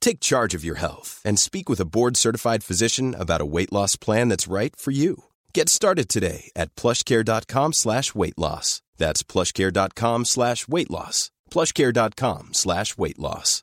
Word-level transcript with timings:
Take 0.00 0.20
charge 0.20 0.54
of 0.56 0.64
your 0.64 0.78
health 0.78 1.20
and 1.24 1.38
speak 1.38 1.68
with 1.68 1.80
a 1.80 1.84
board-certified 1.84 2.64
physician 2.64 3.14
about 3.14 3.40
a 3.40 3.46
weight 3.46 3.72
loss 3.72 3.96
plan 3.96 4.28
that's 4.28 4.52
right 4.52 4.74
for 4.76 4.90
you. 4.90 5.24
Get 5.54 5.68
started 5.68 6.08
today 6.08 6.50
at 6.56 6.74
plushcare.com 6.74 7.72
slash 7.72 8.14
weight 8.14 8.38
loss. 8.38 8.82
That's 8.98 9.22
plushcare.com 9.22 10.24
slash 10.24 10.68
weight 10.68 10.90
loss. 10.90 11.30
plushcare.com 11.50 12.48
slash 12.52 12.98
weight 12.98 13.18
loss. 13.18 13.62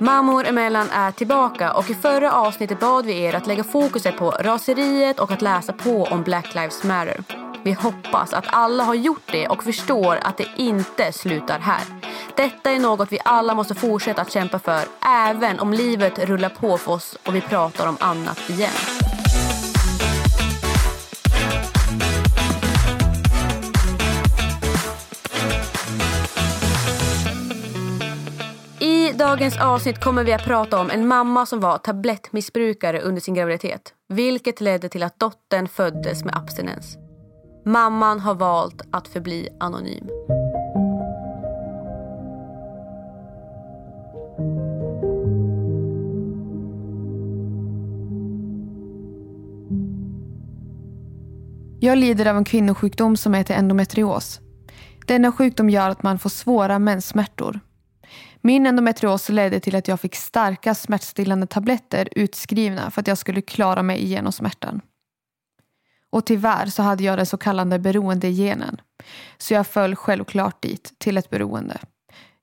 Mammor 0.00 0.46
emellan 0.46 0.90
är 0.90 1.12
tillbaka 1.12 1.72
och 1.72 1.90
i 1.90 1.94
förra 1.94 2.32
avsnittet 2.32 2.80
bad 2.80 3.06
vi 3.06 3.22
er 3.22 3.34
att 3.34 3.46
lägga 3.46 3.64
fokuset 3.64 4.16
på 4.16 4.30
raseriet 4.30 5.20
och 5.20 5.30
att 5.30 5.42
läsa 5.42 5.72
på 5.72 6.04
om 6.04 6.22
Black 6.22 6.54
Lives 6.54 6.84
Matter. 6.84 7.47
Vi 7.62 7.72
hoppas 7.72 8.32
att 8.32 8.44
alla 8.46 8.84
har 8.84 8.94
gjort 8.94 9.32
det 9.32 9.48
och 9.48 9.64
förstår 9.64 10.18
att 10.22 10.36
det 10.36 10.46
inte 10.56 11.12
slutar 11.12 11.58
här. 11.58 11.82
Detta 12.36 12.70
är 12.70 12.78
något 12.78 13.12
vi 13.12 13.18
alla 13.24 13.54
måste 13.54 13.74
fortsätta 13.74 14.22
att 14.22 14.32
kämpa 14.32 14.58
för 14.58 14.80
även 15.06 15.60
om 15.60 15.72
livet 15.72 16.18
rullar 16.18 16.48
på 16.48 16.78
för 16.78 16.92
oss 16.92 17.16
och 17.26 17.34
vi 17.34 17.40
pratar 17.40 17.88
om 17.88 17.96
annat 18.00 18.50
igen. 18.50 18.70
I 28.80 29.12
dagens 29.12 29.58
avsnitt 29.60 30.00
kommer 30.00 30.24
vi 30.24 30.32
att 30.32 30.44
prata 30.44 30.80
om 30.80 30.90
en 30.90 31.08
mamma 31.08 31.46
som 31.46 31.60
var 31.60 31.78
tablettmissbrukare 31.78 33.00
under 33.00 33.20
sin 33.20 33.34
graviditet. 33.34 33.94
Vilket 34.08 34.60
ledde 34.60 34.88
till 34.88 35.02
att 35.02 35.20
dottern 35.20 35.68
föddes 35.68 36.24
med 36.24 36.36
abstinens. 36.36 37.07
Mamman 37.68 38.20
har 38.20 38.34
valt 38.34 38.82
att 38.90 39.08
förbli 39.08 39.48
anonym. 39.60 40.08
Jag 51.80 51.98
lider 51.98 52.26
av 52.26 52.36
en 52.36 52.44
kvinnosjukdom 52.44 53.16
som 53.16 53.34
heter 53.34 53.54
endometrios. 53.54 54.40
Denna 55.06 55.32
sjukdom 55.32 55.70
gör 55.70 55.90
att 55.90 56.02
man 56.02 56.18
får 56.18 56.30
svåra 56.30 56.78
menssmärtor. 56.78 57.60
Min 58.40 58.66
endometrios 58.66 59.28
ledde 59.28 59.60
till 59.60 59.76
att 59.76 59.88
jag 59.88 60.00
fick 60.00 60.14
starka 60.14 60.74
smärtstillande 60.74 61.46
tabletter 61.46 62.08
utskrivna 62.12 62.90
för 62.90 63.00
att 63.00 63.08
jag 63.08 63.18
skulle 63.18 63.42
klara 63.42 63.82
mig 63.82 63.98
igenom 64.04 64.32
smärtan. 64.32 64.80
Och 66.10 66.26
tyvärr 66.26 66.66
så 66.66 66.82
hade 66.82 67.04
jag 67.04 67.18
den 67.18 67.26
så 67.26 67.36
kallade 67.36 67.78
beroendegenen. 67.78 68.80
Så 69.38 69.54
jag 69.54 69.66
föll 69.66 69.96
självklart 69.96 70.62
dit, 70.62 70.92
till 70.98 71.16
ett 71.16 71.30
beroende. 71.30 71.78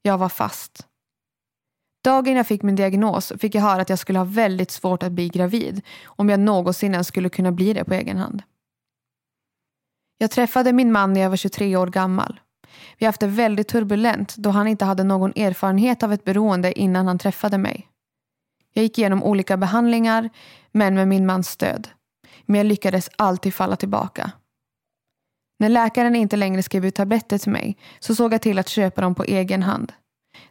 Jag 0.02 0.18
var 0.18 0.30
fast. 0.30 0.88
Dagen 2.04 2.36
jag 2.36 2.48
fick 2.48 2.64
min 2.64 2.76
diagnos 2.76 3.34
fick 3.40 3.56
jag 3.56 3.62
höra 3.62 3.82
att 3.82 3.90
jag 3.90 4.00
skulle 4.00 4.20
ha 4.20 4.26
väldigt 4.26 4.72
svårt 4.72 5.04
att 5.04 5.12
bli 5.12 5.30
gravid 5.30 5.82
om 6.06 6.30
jag 6.30 6.40
någonsin 6.40 6.92
ens 6.92 7.08
skulle 7.08 7.30
kunna 7.30 7.52
bli 7.52 7.74
det 7.74 7.84
på 7.84 7.94
egen 7.94 8.18
hand. 8.18 8.44
Jag 10.18 10.32
träffade 10.32 10.74
min 10.74 10.92
man 10.92 11.14
när 11.14 11.22
jag 11.22 11.30
var 11.30 11.38
23 11.38 11.76
år 11.76 11.88
gammal. 11.88 12.40
Vi 12.98 13.06
har 13.06 13.08
haft 13.10 13.20
det 13.20 13.28
väldigt 13.28 13.68
turbulent 13.68 14.36
då 14.36 14.50
han 14.50 14.68
inte 14.68 14.86
hade 14.86 15.04
någon 15.04 15.34
erfarenhet 15.36 16.04
av 16.04 16.14
ett 16.14 16.24
beroende 16.24 16.80
innan 16.80 17.08
han 17.08 17.20
träffade 17.20 17.58
mig. 17.58 17.88
Jag 18.74 18.84
gick 18.84 18.98
igenom 18.98 19.24
olika 19.24 19.58
behandlingar, 19.58 20.30
men 20.72 20.96
med 20.96 21.08
min 21.08 21.26
mans 21.26 21.50
stöd. 21.50 21.88
Men 22.46 22.58
jag 22.58 22.66
lyckades 22.66 23.10
alltid 23.16 23.54
falla 23.54 23.76
tillbaka. 23.76 24.32
När 25.60 25.70
läkaren 25.70 26.16
inte 26.16 26.36
längre 26.36 26.64
skrev 26.64 26.86
ut 26.86 26.96
tabletter 26.96 27.38
till 27.38 27.52
mig 27.52 27.78
så 28.00 28.16
såg 28.16 28.34
jag 28.34 28.42
till 28.42 28.60
att 28.60 28.70
köpa 28.70 29.02
dem 29.02 29.16
på 29.16 29.24
egen 29.24 29.64
hand. 29.64 29.94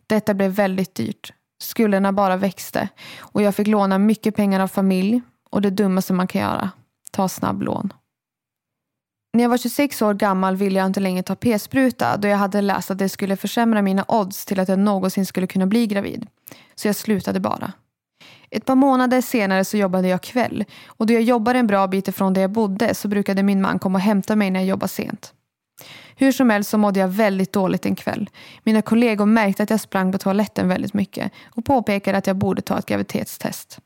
Detta 0.07 0.35
blev 0.35 0.51
väldigt 0.51 0.95
dyrt. 0.95 1.33
Skulderna 1.63 2.13
bara 2.13 2.37
växte 2.37 2.89
och 3.19 3.43
jag 3.43 3.55
fick 3.55 3.67
låna 3.67 3.99
mycket 3.99 4.37
pengar 4.37 4.61
av 4.61 4.69
familj 4.69 5.23
och 5.51 5.63
det 5.63 5.71
dummaste 5.71 6.13
man 6.13 6.27
kan 6.27 6.41
göra, 6.41 6.71
ta 7.11 7.29
snabblån. 7.29 7.93
När 9.33 9.45
jag 9.45 9.51
var 9.51 9.59
26 9.59 10.03
år 10.03 10.15
gammal 10.15 10.57
ville 10.57 10.79
jag 10.79 10.87
inte 10.87 11.01
längre 11.01 11.23
ta 11.23 11.35
p-spruta 11.35 12.17
då 12.17 12.29
jag 12.29 12.37
hade 12.37 12.61
läst 12.61 12.91
att 12.91 12.99
det 12.99 13.09
skulle 13.09 13.37
försämra 13.37 13.83
mina 13.83 14.05
odds 14.09 14.45
till 14.45 14.61
att 14.61 14.69
jag 14.69 14.79
någonsin 14.79 15.27
skulle 15.27 15.47
kunna 15.47 15.67
bli 15.67 15.87
gravid. 15.87 16.27
Så 16.75 16.89
jag 16.89 16.97
slutade 16.97 17.41
bara. 17.41 17.73
Ett 18.51 18.65
par 18.65 18.75
månader 18.75 19.21
senare 19.21 19.65
så 19.65 19.77
jobbade 19.77 20.09
jag 20.09 20.23
kväll 20.23 20.65
och 20.87 21.07
då 21.07 21.15
jag 21.15 21.23
jobbade 21.23 21.59
en 21.59 21.67
bra 21.67 21.87
bit 21.87 22.09
ifrån 22.09 22.33
där 22.33 22.41
jag 22.41 22.51
bodde 22.51 22.95
så 22.95 23.09
brukade 23.09 23.43
min 23.43 23.63
man 23.63 23.79
komma 23.79 23.99
och 23.99 24.03
hämta 24.03 24.37
mig 24.37 24.51
när 24.51 24.61
jag 24.61 24.67
jobbade 24.69 24.89
sent. 24.89 25.33
Hur 26.17 26.33
som 26.33 26.51
helst 26.51 26.71
så 26.71 26.79
mådde 26.79 27.01
jag 27.01 27.09
väldigt 27.09 27.53
dåligt 27.53 27.87
en 27.87 27.95
kväll. 27.95 28.31
Mina 28.63 28.83
kollegor 28.83 29.27
märkte 29.27 29.63
att 29.63 29.71
jag 29.71 29.81
sprang 29.81 30.13
på 30.13 30.19
toaletten 30.19 30.69
väldigt 30.69 30.95
mycket 30.95 31.33
och 31.47 31.65
påpekade 31.65 32.19
att 32.19 32.27
jag 32.27 32.37
borde 32.37 32.63
ta 32.63 32.79
ett 32.79 32.87
graviditetstest. 32.87 33.79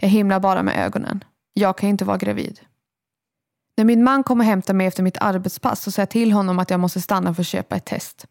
Jag 0.00 0.08
himlar 0.08 0.40
bara 0.40 0.62
med 0.62 0.86
ögonen. 0.86 1.24
Jag 1.54 1.78
kan 1.78 1.88
inte 1.88 2.04
vara 2.04 2.16
gravid. 2.16 2.60
När 3.76 3.84
min 3.84 4.04
man 4.04 4.22
kom 4.22 4.40
och 4.40 4.46
hämtade 4.46 4.76
mig 4.76 4.86
efter 4.86 5.02
mitt 5.02 5.18
arbetspass 5.20 5.82
så 5.82 5.90
sa 5.90 6.02
jag 6.02 6.10
till 6.10 6.32
honom 6.32 6.58
att 6.58 6.70
jag 6.70 6.80
måste 6.80 7.00
stanna 7.00 7.34
för 7.34 7.42
att 7.42 7.46
köpa 7.46 7.76
ett 7.76 7.84
test. 7.84 8.26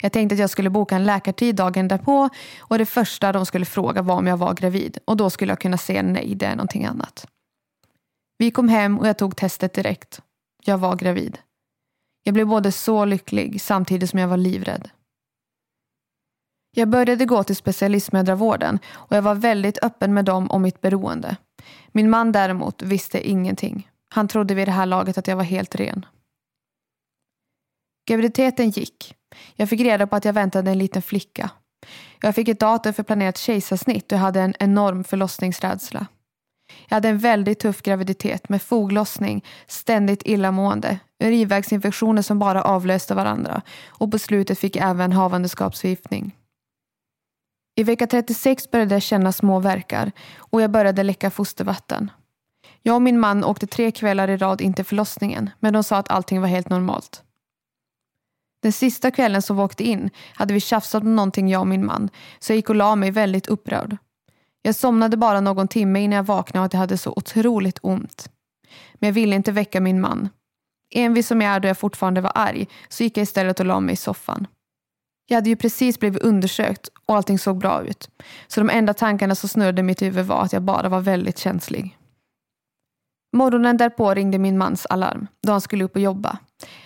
Jag 0.00 0.12
tänkte 0.12 0.34
att 0.34 0.40
jag 0.40 0.50
skulle 0.50 0.70
boka 0.70 0.96
en 0.96 1.04
läkartid 1.04 1.56
dagen 1.56 1.88
därpå 1.88 2.28
och 2.60 2.78
det 2.78 2.86
första 2.86 3.32
de 3.32 3.46
skulle 3.46 3.64
fråga 3.64 4.02
var 4.02 4.14
om 4.14 4.26
jag 4.26 4.36
var 4.36 4.54
gravid 4.54 4.98
och 5.04 5.16
då 5.16 5.30
skulle 5.30 5.52
jag 5.52 5.60
kunna 5.60 5.78
säga 5.78 6.02
nej, 6.02 6.34
det 6.34 6.46
är 6.46 6.56
någonting 6.56 6.84
annat. 6.84 7.26
Vi 8.38 8.50
kom 8.50 8.68
hem 8.68 8.98
och 8.98 9.08
jag 9.08 9.18
tog 9.18 9.36
testet 9.36 9.74
direkt. 9.74 10.20
Jag 10.64 10.78
var 10.78 10.96
gravid. 10.96 11.38
Jag 12.22 12.34
blev 12.34 12.46
både 12.46 12.72
så 12.72 13.04
lycklig 13.04 13.60
samtidigt 13.60 14.10
som 14.10 14.18
jag 14.18 14.28
var 14.28 14.36
livrädd. 14.36 14.90
Jag 16.76 16.88
började 16.88 17.24
gå 17.24 17.42
till 17.42 17.56
specialistmödravården 17.56 18.78
och 18.92 19.16
jag 19.16 19.22
var 19.22 19.34
väldigt 19.34 19.84
öppen 19.84 20.14
med 20.14 20.24
dem 20.24 20.50
om 20.50 20.62
mitt 20.62 20.80
beroende. 20.80 21.36
Min 21.88 22.10
man 22.10 22.32
däremot 22.32 22.82
visste 22.82 23.28
ingenting. 23.28 23.90
Han 24.08 24.28
trodde 24.28 24.54
vid 24.54 24.68
det 24.68 24.72
här 24.72 24.86
laget 24.86 25.18
att 25.18 25.26
jag 25.26 25.36
var 25.36 25.44
helt 25.44 25.74
ren. 25.74 26.06
Graviditeten 28.08 28.70
gick. 28.70 29.14
Jag 29.56 29.68
fick 29.68 29.80
reda 29.80 30.06
på 30.06 30.16
att 30.16 30.24
jag 30.24 30.32
väntade 30.32 30.70
en 30.70 30.78
liten 30.78 31.02
flicka. 31.02 31.50
Jag 32.20 32.34
fick 32.34 32.48
ett 32.48 32.60
datum 32.60 32.94
för 32.94 33.02
planerat 33.02 33.38
kejsarsnitt 33.38 34.12
och 34.12 34.16
jag 34.18 34.22
hade 34.22 34.40
en 34.40 34.54
enorm 34.58 35.04
förlossningsrädsla. 35.04 36.06
Jag 36.88 36.96
hade 36.96 37.08
en 37.08 37.18
väldigt 37.18 37.58
tuff 37.58 37.82
graviditet 37.82 38.48
med 38.48 38.62
foglossning, 38.62 39.44
ständigt 39.66 40.22
illamående, 40.24 40.98
urinvägsinfektioner 41.24 42.22
som 42.22 42.38
bara 42.38 42.62
avlöste 42.62 43.14
varandra 43.14 43.62
och 43.86 44.10
på 44.10 44.18
slutet 44.18 44.58
fick 44.58 44.76
jag 44.76 44.90
även 44.90 45.12
havandeskapsförgiftning. 45.12 46.36
I 47.76 47.82
vecka 47.82 48.06
36 48.06 48.70
började 48.70 48.94
jag 48.94 49.02
känna 49.02 49.32
små 49.32 49.60
verkar 49.60 50.12
och 50.38 50.62
jag 50.62 50.70
började 50.70 51.02
läcka 51.02 51.30
fostervatten. 51.30 52.10
Jag 52.82 52.94
och 52.94 53.02
min 53.02 53.20
man 53.20 53.44
åkte 53.44 53.66
tre 53.66 53.90
kvällar 53.90 54.30
i 54.30 54.36
rad 54.36 54.60
in 54.60 54.74
till 54.74 54.84
förlossningen 54.84 55.50
men 55.60 55.72
de 55.72 55.84
sa 55.84 55.96
att 55.96 56.10
allting 56.10 56.40
var 56.40 56.48
helt 56.48 56.68
normalt. 56.68 57.22
Den 58.62 58.72
sista 58.72 59.10
kvällen 59.10 59.42
som 59.42 59.56
vi 59.56 59.62
åkte 59.62 59.84
in 59.84 60.10
hade 60.34 60.54
vi 60.54 60.60
tjafsat 60.60 61.02
om 61.02 61.16
någonting 61.16 61.48
jag 61.48 61.60
och 61.60 61.66
min 61.66 61.86
man, 61.86 62.10
så 62.38 62.52
jag 62.52 62.56
gick 62.56 62.68
och 62.68 62.76
la 62.76 62.96
mig 62.96 63.10
väldigt 63.10 63.46
upprörd. 63.46 63.96
Jag 64.62 64.74
somnade 64.74 65.16
bara 65.16 65.40
någon 65.40 65.68
timme 65.68 66.00
innan 66.00 66.16
jag 66.16 66.22
vaknade 66.22 66.60
och 66.60 66.66
att 66.66 66.72
jag 66.72 66.80
hade 66.80 66.98
så 66.98 67.12
otroligt 67.16 67.78
ont. 67.82 68.30
Men 68.94 69.08
jag 69.08 69.14
ville 69.14 69.36
inte 69.36 69.52
väcka 69.52 69.80
min 69.80 70.00
man. 70.00 70.28
Envis 70.94 71.26
som 71.26 71.40
jag 71.40 71.52
är 71.52 71.60
då 71.60 71.68
jag 71.68 71.78
fortfarande 71.78 72.20
var 72.20 72.32
arg 72.34 72.68
så 72.88 73.02
gick 73.02 73.16
jag 73.16 73.22
istället 73.22 73.60
och 73.60 73.66
la 73.66 73.80
mig 73.80 73.92
i 73.92 73.96
soffan. 73.96 74.46
Jag 75.26 75.36
hade 75.36 75.50
ju 75.50 75.56
precis 75.56 76.00
blivit 76.00 76.22
undersökt 76.22 76.88
och 77.06 77.16
allting 77.16 77.38
såg 77.38 77.58
bra 77.58 77.82
ut. 77.82 78.10
Så 78.46 78.60
de 78.60 78.70
enda 78.70 78.94
tankarna 78.94 79.34
som 79.34 79.48
snurrade 79.48 79.80
i 79.80 79.82
mitt 79.82 80.02
huvud 80.02 80.26
var 80.26 80.42
att 80.42 80.52
jag 80.52 80.62
bara 80.62 80.88
var 80.88 81.00
väldigt 81.00 81.38
känslig. 81.38 81.98
Morgonen 83.32 83.76
därpå 83.76 84.14
ringde 84.14 84.38
min 84.38 84.58
mans 84.58 84.86
alarm 84.86 85.26
då 85.42 85.52
han 85.52 85.60
skulle 85.60 85.84
upp 85.84 85.94
och 85.94 86.02
jobba. 86.02 86.38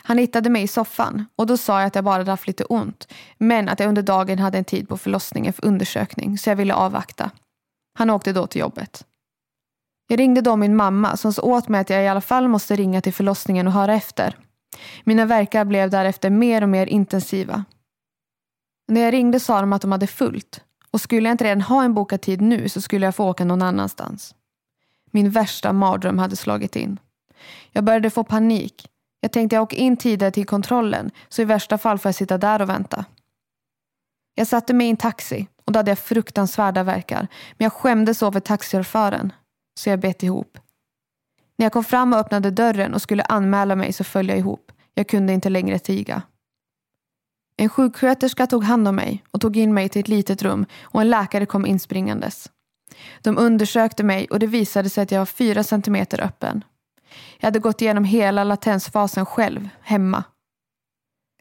Han 0.03 0.19
hittade 0.19 0.51
mig 0.51 0.63
i 0.63 0.69
soffan 0.69 1.27
och 1.37 1.47
då 1.47 1.57
sa 1.57 1.81
jag 1.81 1.87
att 1.87 1.95
jag 1.95 2.05
bara 2.05 2.19
hade 2.19 2.31
haft 2.31 2.47
lite 2.47 2.65
ont 2.65 3.09
men 3.39 3.69
att 3.69 3.81
jag 3.81 3.89
under 3.89 4.03
dagen 4.03 4.39
hade 4.39 4.59
en 4.59 4.65
tid 4.65 4.89
på 4.89 4.97
förlossningen 4.97 5.53
för 5.53 5.65
undersökning 5.65 6.39
så 6.39 6.51
jag 6.51 6.57
ville 6.57 6.75
avvakta. 6.75 7.31
Han 7.99 8.11
åkte 8.11 8.33
då 8.33 8.47
till 8.47 8.61
jobbet. 8.61 9.07
Jag 10.09 10.19
ringde 10.19 10.41
då 10.41 10.57
min 10.57 10.77
mamma 10.77 11.17
som 11.17 11.33
sa 11.33 11.43
åt 11.43 11.69
mig 11.69 11.81
att 11.81 11.91
jag 11.91 12.05
i 12.05 12.09
alla 12.09 12.21
fall 12.21 12.49
måste 12.49 12.77
ringa 12.77 13.01
till 13.01 13.13
förlossningen 13.13 13.67
och 13.67 13.73
höra 13.73 13.95
efter. 13.95 14.39
Mina 15.05 15.25
verkar 15.25 15.65
blev 15.65 15.91
därefter 15.91 16.31
mer 16.31 16.63
och 16.63 16.69
mer 16.69 16.87
intensiva. 16.87 17.65
När 18.89 19.01
jag 19.01 19.13
ringde 19.13 19.41
sa 19.41 19.61
de 19.61 19.73
att 19.73 19.83
de 19.83 19.93
hade 19.93 20.07
fullt 20.07 20.61
och 20.91 21.01
skulle 21.01 21.29
jag 21.29 21.35
inte 21.35 21.45
redan 21.45 21.61
ha 21.61 21.85
en 21.85 21.95
bokad 21.95 22.21
tid 22.21 22.41
nu 22.41 22.69
så 22.69 22.81
skulle 22.81 23.07
jag 23.07 23.15
få 23.15 23.31
åka 23.31 23.45
någon 23.45 23.63
annanstans. 23.63 24.35
Min 25.15 25.31
värsta 25.31 25.73
mardröm 25.73 26.19
hade 26.19 26.37
slagit 26.37 26.77
in. 26.77 26.99
Jag 27.73 27.85
började 27.85 28.11
få 28.11 28.25
panik. 28.25 28.89
Jag 29.21 29.33
tänkte 29.33 29.57
jag 29.57 29.63
åker 29.63 29.77
in 29.77 29.97
tidigare 29.97 30.31
till 30.31 30.47
kontrollen 30.47 31.11
så 31.29 31.43
i 31.43 31.45
värsta 31.45 31.79
fall 31.79 31.99
får 31.99 32.09
jag 32.09 32.15
sitta 32.15 32.39
där 32.39 32.63
och 32.63 32.69
vänta. 32.69 33.05
Jag 34.35 34.47
satte 34.47 34.75
mig 34.75 34.87
i 34.87 34.91
en 34.91 34.97
taxi 34.97 35.49
och 35.65 35.73
då 35.73 35.79
hade 35.79 35.91
jag 35.91 35.99
fruktansvärda 35.99 36.83
verkar 36.83 37.21
men 37.53 37.65
jag 37.65 37.73
skämdes 37.73 38.19
så 38.19 38.33
för 38.33 38.41
taxichauffören 38.41 39.33
så 39.81 39.91
jag 39.91 40.01
bet 40.01 40.23
ihop. 40.23 40.59
När 41.57 41.65
jag 41.65 41.73
kom 41.73 41.85
fram 41.85 42.13
och 42.13 42.19
öppnade 42.19 42.51
dörren 42.51 42.95
och 42.95 43.03
skulle 43.03 43.23
anmäla 43.23 43.77
mig 43.77 43.93
så 43.93 44.05
föll 44.05 44.29
jag 44.29 44.39
ihop. 44.39 44.73
Jag 44.95 45.09
kunde 45.09 45.33
inte 45.33 45.49
längre 45.49 45.79
tiga. 45.79 46.23
En 47.57 47.69
sjuksköterska 47.69 48.47
tog 48.47 48.65
hand 48.65 48.89
om 48.89 48.97
mig 48.97 49.25
och 49.31 49.41
tog 49.41 49.57
in 49.57 49.75
mig 49.75 49.89
till 49.89 50.01
ett 50.01 50.09
litet 50.09 50.43
rum 50.43 50.67
och 50.83 51.01
en 51.01 51.11
läkare 51.11 51.47
kom 51.47 51.67
inspringandes. 51.67 52.51
De 53.23 53.39
undersökte 53.39 54.05
mig 54.05 54.27
och 54.31 54.39
det 54.39 54.47
visade 54.47 54.91
sig 54.91 55.03
att 55.03 55.11
jag 55.11 55.19
var 55.19 55.27
fyra 55.27 55.65
centimeter 55.65 56.21
öppen. 56.21 56.65
Jag 57.39 57.47
hade 57.47 57.59
gått 57.59 57.83
igenom 57.83 58.05
hela 58.05 58.45
latensfasen 58.45 59.27
själv, 59.27 59.69
hemma. 59.83 60.25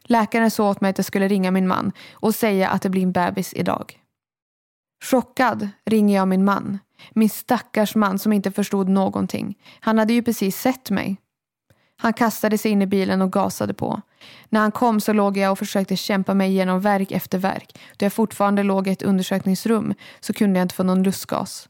Läkaren 0.04 0.50
sa 0.50 0.70
åt 0.70 0.80
mig 0.80 0.90
att 0.90 0.98
jag 0.98 1.04
skulle 1.04 1.28
ringa 1.28 1.50
min 1.50 1.68
man 1.68 1.92
och 2.12 2.34
säga 2.34 2.68
att 2.68 2.82
det 2.82 2.90
blir 2.90 3.02
en 3.02 3.12
bebis 3.12 3.54
idag. 3.54 3.98
Chockad 5.04 5.68
ringer 5.84 6.16
jag 6.16 6.28
min 6.28 6.44
man. 6.44 6.78
Min 7.10 7.30
stackars 7.30 7.94
man 7.94 8.18
som 8.18 8.32
inte 8.32 8.52
förstod 8.52 8.88
någonting. 8.88 9.58
Han 9.80 9.98
hade 9.98 10.12
ju 10.12 10.22
precis 10.22 10.60
sett 10.60 10.90
mig. 10.90 11.16
Han 12.02 12.12
kastade 12.12 12.58
sig 12.58 12.70
in 12.70 12.82
i 12.82 12.86
bilen 12.86 13.22
och 13.22 13.32
gasade 13.32 13.74
på. 13.74 14.00
När 14.48 14.60
han 14.60 14.72
kom 14.72 15.00
så 15.00 15.12
låg 15.12 15.36
jag 15.36 15.52
och 15.52 15.58
försökte 15.58 15.96
kämpa 15.96 16.34
mig 16.34 16.50
igenom 16.50 16.80
verk 16.80 17.10
efter 17.10 17.38
verk. 17.38 17.78
Då 17.96 18.04
jag 18.04 18.12
fortfarande 18.12 18.62
låg 18.62 18.88
i 18.88 18.90
ett 18.90 19.02
undersökningsrum 19.02 19.94
så 20.20 20.32
kunde 20.32 20.58
jag 20.58 20.64
inte 20.64 20.74
få 20.74 20.82
någon 20.82 21.02
lustgas. 21.02 21.68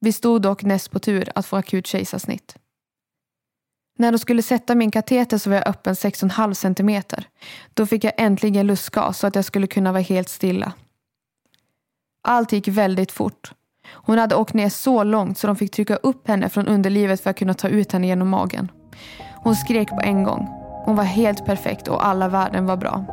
Vi 0.00 0.12
stod 0.12 0.42
dock 0.42 0.62
näst 0.62 0.90
på 0.90 0.98
tur 0.98 1.28
att 1.34 1.46
få 1.46 1.56
akut 1.56 1.86
kejsarsnitt. 1.86 2.56
När 3.98 4.12
de 4.12 4.18
skulle 4.18 4.42
sätta 4.42 4.74
min 4.74 4.90
kateter 4.90 5.38
så 5.38 5.50
var 5.50 5.56
jag 5.56 5.68
öppen 5.68 5.94
6,5 5.94 6.54
centimeter. 6.54 7.28
Då 7.74 7.86
fick 7.86 8.04
jag 8.04 8.12
äntligen 8.16 8.66
lustgas 8.66 9.18
så 9.18 9.26
att 9.26 9.34
jag 9.34 9.44
skulle 9.44 9.66
kunna 9.66 9.92
vara 9.92 10.02
helt 10.02 10.28
stilla. 10.28 10.72
Allt 12.22 12.52
gick 12.52 12.68
väldigt 12.68 13.12
fort. 13.12 13.52
Hon 13.92 14.18
hade 14.18 14.34
åkt 14.34 14.54
ner 14.54 14.68
så 14.68 15.04
långt 15.04 15.38
så 15.38 15.46
de 15.46 15.56
fick 15.56 15.72
trycka 15.72 15.96
upp 15.96 16.28
henne 16.28 16.48
från 16.48 16.68
underlivet 16.68 17.20
för 17.20 17.30
att 17.30 17.38
kunna 17.38 17.54
ta 17.54 17.68
ut 17.68 17.92
henne 17.92 18.06
genom 18.06 18.28
magen. 18.28 18.70
Hon 19.44 19.56
skrek 19.56 19.88
på 19.88 20.00
en 20.00 20.24
gång. 20.24 20.48
Hon 20.84 20.96
var 20.96 21.04
helt 21.04 21.46
perfekt 21.46 21.88
och 21.88 22.06
alla 22.06 22.28
värden 22.28 22.66
var 22.66 22.76
bra. 22.76 23.04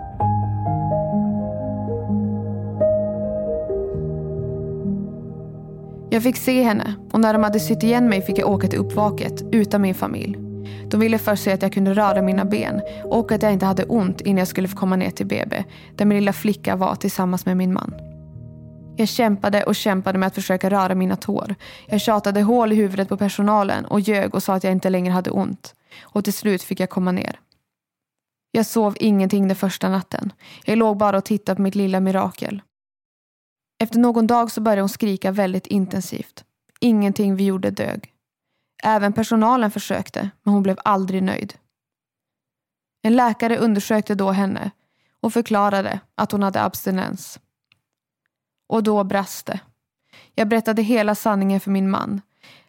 Jag 6.10 6.24
fick 6.24 6.38
se 6.38 6.64
henne 6.64 6.96
och 7.12 7.20
när 7.20 7.34
de 7.34 7.44
hade 7.44 7.60
sytt 7.60 7.84
igen 7.84 8.10
mig 8.10 8.22
fick 8.22 8.38
jag 8.38 8.50
åka 8.50 8.68
till 8.68 8.80
uppvaket 8.80 9.44
utan 9.52 9.82
min 9.82 9.96
familj. 9.96 10.38
De 10.92 11.00
ville 11.00 11.18
först 11.18 11.44
se 11.44 11.52
att 11.52 11.62
jag 11.62 11.74
kunde 11.74 11.94
röra 11.94 12.22
mina 12.22 12.46
ben 12.46 12.82
och 13.04 13.32
att 13.32 13.44
jag 13.44 13.54
inte 13.54 13.66
hade 13.66 13.84
ont 13.84 14.22
innan 14.22 14.38
jag 14.38 14.48
skulle 14.48 14.68
få 14.68 14.78
komma 14.78 14.96
ner 14.96 15.10
till 15.10 15.28
BB 15.28 15.64
där 15.96 16.06
min 16.06 16.18
lilla 16.18 16.34
flicka 16.34 16.76
var 16.76 16.96
tillsammans 16.96 17.46
med 17.46 17.58
min 17.58 17.74
man. 17.74 17.94
Jag 18.98 19.08
kämpade 19.08 19.64
och 19.64 19.76
kämpade 19.76 20.18
med 20.18 20.28
att 20.28 20.36
försöka 20.36 20.70
röra 20.70 20.96
mina 20.96 21.16
tår. 21.16 21.56
Jag 21.88 22.02
tjatade 22.02 22.42
hål 22.42 22.72
i 22.72 22.76
huvudet 22.76 23.10
på 23.10 23.18
personalen 23.18 23.86
och 23.86 24.00
ljög 24.00 24.36
och 24.36 24.44
sa 24.44 24.54
att 24.54 24.64
jag 24.64 24.74
inte 24.74 24.90
längre 24.90 25.14
hade 25.14 25.32
ont. 25.32 25.76
Och 26.02 26.24
till 26.24 26.34
slut 26.34 26.64
fick 26.64 26.80
jag 26.80 26.90
komma 26.90 27.12
ner. 27.12 27.40
Jag 28.52 28.66
sov 28.66 28.96
ingenting 29.00 29.48
den 29.48 29.56
första 29.56 29.90
natten. 29.90 30.34
Jag 30.66 30.78
låg 30.78 30.98
bara 30.98 31.18
och 31.18 31.26
tittade 31.26 31.56
på 31.56 31.62
mitt 31.62 31.76
lilla 31.76 32.00
mirakel. 32.00 32.62
Efter 33.84 34.00
någon 34.00 34.28
dag 34.28 34.52
så 34.52 34.62
började 34.62 34.82
hon 34.82 34.90
skrika 34.90 35.32
väldigt 35.32 35.68
intensivt. 35.68 36.46
Ingenting 36.80 37.36
vi 37.36 37.46
gjorde 37.46 37.72
dög. 37.72 38.14
Även 38.84 39.14
personalen 39.14 39.72
försökte, 39.72 40.30
men 40.44 40.54
hon 40.54 40.64
blev 40.64 40.78
aldrig 40.86 41.24
nöjd. 41.24 41.54
En 43.02 43.16
läkare 43.16 43.58
undersökte 43.58 44.16
då 44.16 44.32
henne 44.32 44.72
och 45.20 45.34
förklarade 45.34 46.00
att 46.16 46.32
hon 46.32 46.44
hade 46.44 46.64
abstinens. 46.64 47.40
Och 48.70 48.84
då 48.84 49.04
brast 49.04 49.46
det. 49.46 49.60
Jag 50.36 50.48
berättade 50.48 50.82
hela 50.82 51.16
sanningen 51.16 51.60
för 51.60 51.72
min 51.72 51.90
man. 51.90 52.22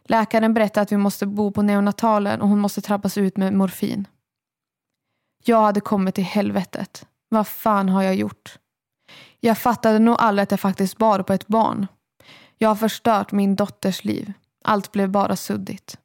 Läkaren 0.04 0.54
berättade 0.54 0.82
att 0.82 0.92
vi 0.92 0.96
måste 0.96 1.26
bo 1.26 1.50
på 1.50 1.62
neonatalen 1.62 2.40
och 2.40 2.48
hon 2.48 2.58
måste 2.58 2.80
trappas 2.80 3.18
ut 3.18 3.36
med 3.36 3.52
morfin. 3.52 4.08
Jag 5.44 5.62
hade 5.62 5.80
kommit 5.80 6.14
till 6.14 6.24
helvetet. 6.24 7.06
Vad 7.28 7.46
fan 7.46 7.88
har 7.88 8.02
jag 8.02 8.14
gjort? 8.14 8.58
Jag 9.40 9.58
fattade 9.58 9.98
nog 9.98 10.16
aldrig 10.18 10.42
att 10.42 10.50
jag 10.50 10.60
faktiskt 10.60 10.96
bar 10.98 11.22
på 11.22 11.32
ett 11.32 11.46
barn. 11.46 11.86
Jag 12.58 12.68
har 12.68 12.76
förstört 12.76 13.32
min 13.32 13.56
dotters 13.56 14.04
liv. 14.04 14.32
Allt 14.64 14.92
blev 14.92 15.10
bara 15.10 15.36
suddigt. 15.36 15.98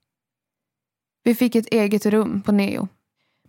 Vi 1.24 1.36
fick 1.36 1.56
ett 1.56 1.68
eget 1.74 2.06
rum 2.06 2.42
på 2.42 2.52
Neo. 2.52 2.88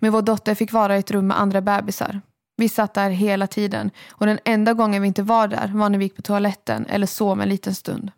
Men 0.00 0.12
vår 0.12 0.22
dotter 0.22 0.54
fick 0.54 0.72
vara 0.72 0.96
i 0.96 0.98
ett 0.98 1.10
rum 1.10 1.26
med 1.26 1.40
andra 1.40 1.60
bebisar. 1.60 2.20
Vi 2.56 2.68
satt 2.68 2.94
där 2.94 3.10
hela 3.10 3.46
tiden 3.46 3.90
och 4.10 4.26
den 4.26 4.38
enda 4.44 4.74
gången 4.74 5.02
vi 5.02 5.08
inte 5.08 5.22
var 5.22 5.48
där 5.48 5.68
var 5.74 5.90
när 5.90 5.98
vi 5.98 6.04
gick 6.04 6.16
på 6.16 6.22
toaletten 6.22 6.86
eller 6.86 7.06
sov 7.06 7.40
en 7.40 7.48
liten 7.48 7.74
stund. 7.74 8.10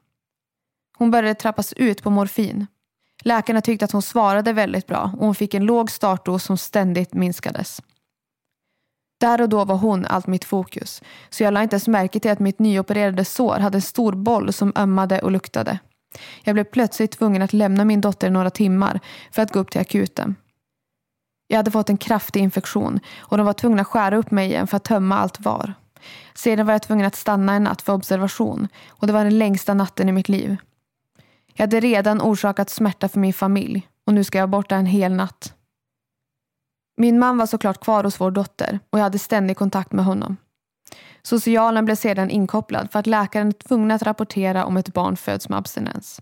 Hon 1.00 1.10
började 1.10 1.34
trappas 1.34 1.72
ut 1.72 2.02
på 2.02 2.10
morfin. 2.10 2.66
Läkarna 3.22 3.60
tyckte 3.60 3.84
att 3.84 3.92
hon 3.92 4.02
svarade 4.02 4.52
väldigt 4.52 4.86
bra 4.86 5.12
och 5.18 5.26
hon 5.26 5.34
fick 5.34 5.54
en 5.54 5.64
låg 5.64 5.90
startdos 5.90 6.44
som 6.44 6.58
ständigt 6.58 7.14
minskades. 7.14 7.82
Där 9.20 9.40
och 9.40 9.48
då 9.48 9.64
var 9.64 9.76
hon 9.76 10.06
allt 10.06 10.26
mitt 10.26 10.44
fokus, 10.44 11.02
så 11.30 11.42
jag 11.42 11.54
lade 11.54 11.64
inte 11.64 11.74
ens 11.74 11.88
märke 11.88 12.20
till 12.20 12.30
att 12.30 12.38
mitt 12.38 12.58
nyopererade 12.58 13.24
sår 13.24 13.58
hade 13.58 13.78
en 13.78 13.82
stor 13.82 14.12
boll 14.12 14.52
som 14.52 14.72
ömmade 14.76 15.20
och 15.22 15.30
luktade. 15.30 15.78
Jag 16.44 16.54
blev 16.54 16.64
plötsligt 16.64 17.10
tvungen 17.10 17.42
att 17.42 17.52
lämna 17.52 17.84
min 17.84 18.00
dotter 18.00 18.30
några 18.30 18.50
timmar 18.50 19.00
för 19.30 19.42
att 19.42 19.52
gå 19.52 19.58
upp 19.58 19.70
till 19.70 19.80
akuten. 19.80 20.36
Jag 21.46 21.56
hade 21.56 21.70
fått 21.70 21.90
en 21.90 21.98
kraftig 21.98 22.40
infektion 22.40 23.00
och 23.18 23.36
de 23.36 23.46
var 23.46 23.52
tvungna 23.52 23.80
att 23.80 23.88
skära 23.88 24.16
upp 24.16 24.30
mig 24.30 24.48
igen 24.48 24.66
för 24.66 24.76
att 24.76 24.84
tömma 24.84 25.18
allt 25.18 25.40
var. 25.40 25.74
Sedan 26.34 26.66
var 26.66 26.72
jag 26.72 26.82
tvungen 26.82 27.06
att 27.06 27.16
stanna 27.16 27.54
en 27.54 27.64
natt 27.64 27.82
för 27.82 27.92
observation 27.92 28.68
och 28.88 29.06
det 29.06 29.12
var 29.12 29.24
den 29.24 29.38
längsta 29.38 29.74
natten 29.74 30.08
i 30.08 30.12
mitt 30.12 30.28
liv. 30.28 30.56
Jag 31.54 31.62
hade 31.62 31.80
redan 31.80 32.20
orsakat 32.20 32.70
smärta 32.70 33.08
för 33.08 33.20
min 33.20 33.32
familj 33.32 33.88
och 34.06 34.14
nu 34.14 34.24
ska 34.24 34.38
jag 34.38 34.50
borta 34.50 34.76
en 34.76 34.86
hel 34.86 35.12
natt. 35.12 35.54
Min 36.96 37.18
man 37.18 37.38
var 37.38 37.46
såklart 37.46 37.80
kvar 37.80 38.04
hos 38.04 38.20
vår 38.20 38.30
dotter 38.30 38.80
och 38.90 38.98
jag 38.98 39.02
hade 39.02 39.18
ständig 39.18 39.56
kontakt 39.56 39.92
med 39.92 40.04
honom. 40.04 40.36
Socialen 41.22 41.84
blev 41.84 41.94
sedan 41.94 42.30
inkopplad 42.30 42.92
för 42.92 42.98
att 42.98 43.06
läkaren 43.06 43.48
är 43.48 43.52
tvungen 43.52 43.90
att 43.90 44.02
rapportera 44.02 44.64
om 44.64 44.76
ett 44.76 44.94
barn 44.94 45.16
föds 45.16 45.48
med 45.48 45.58
abstinens. 45.58 46.20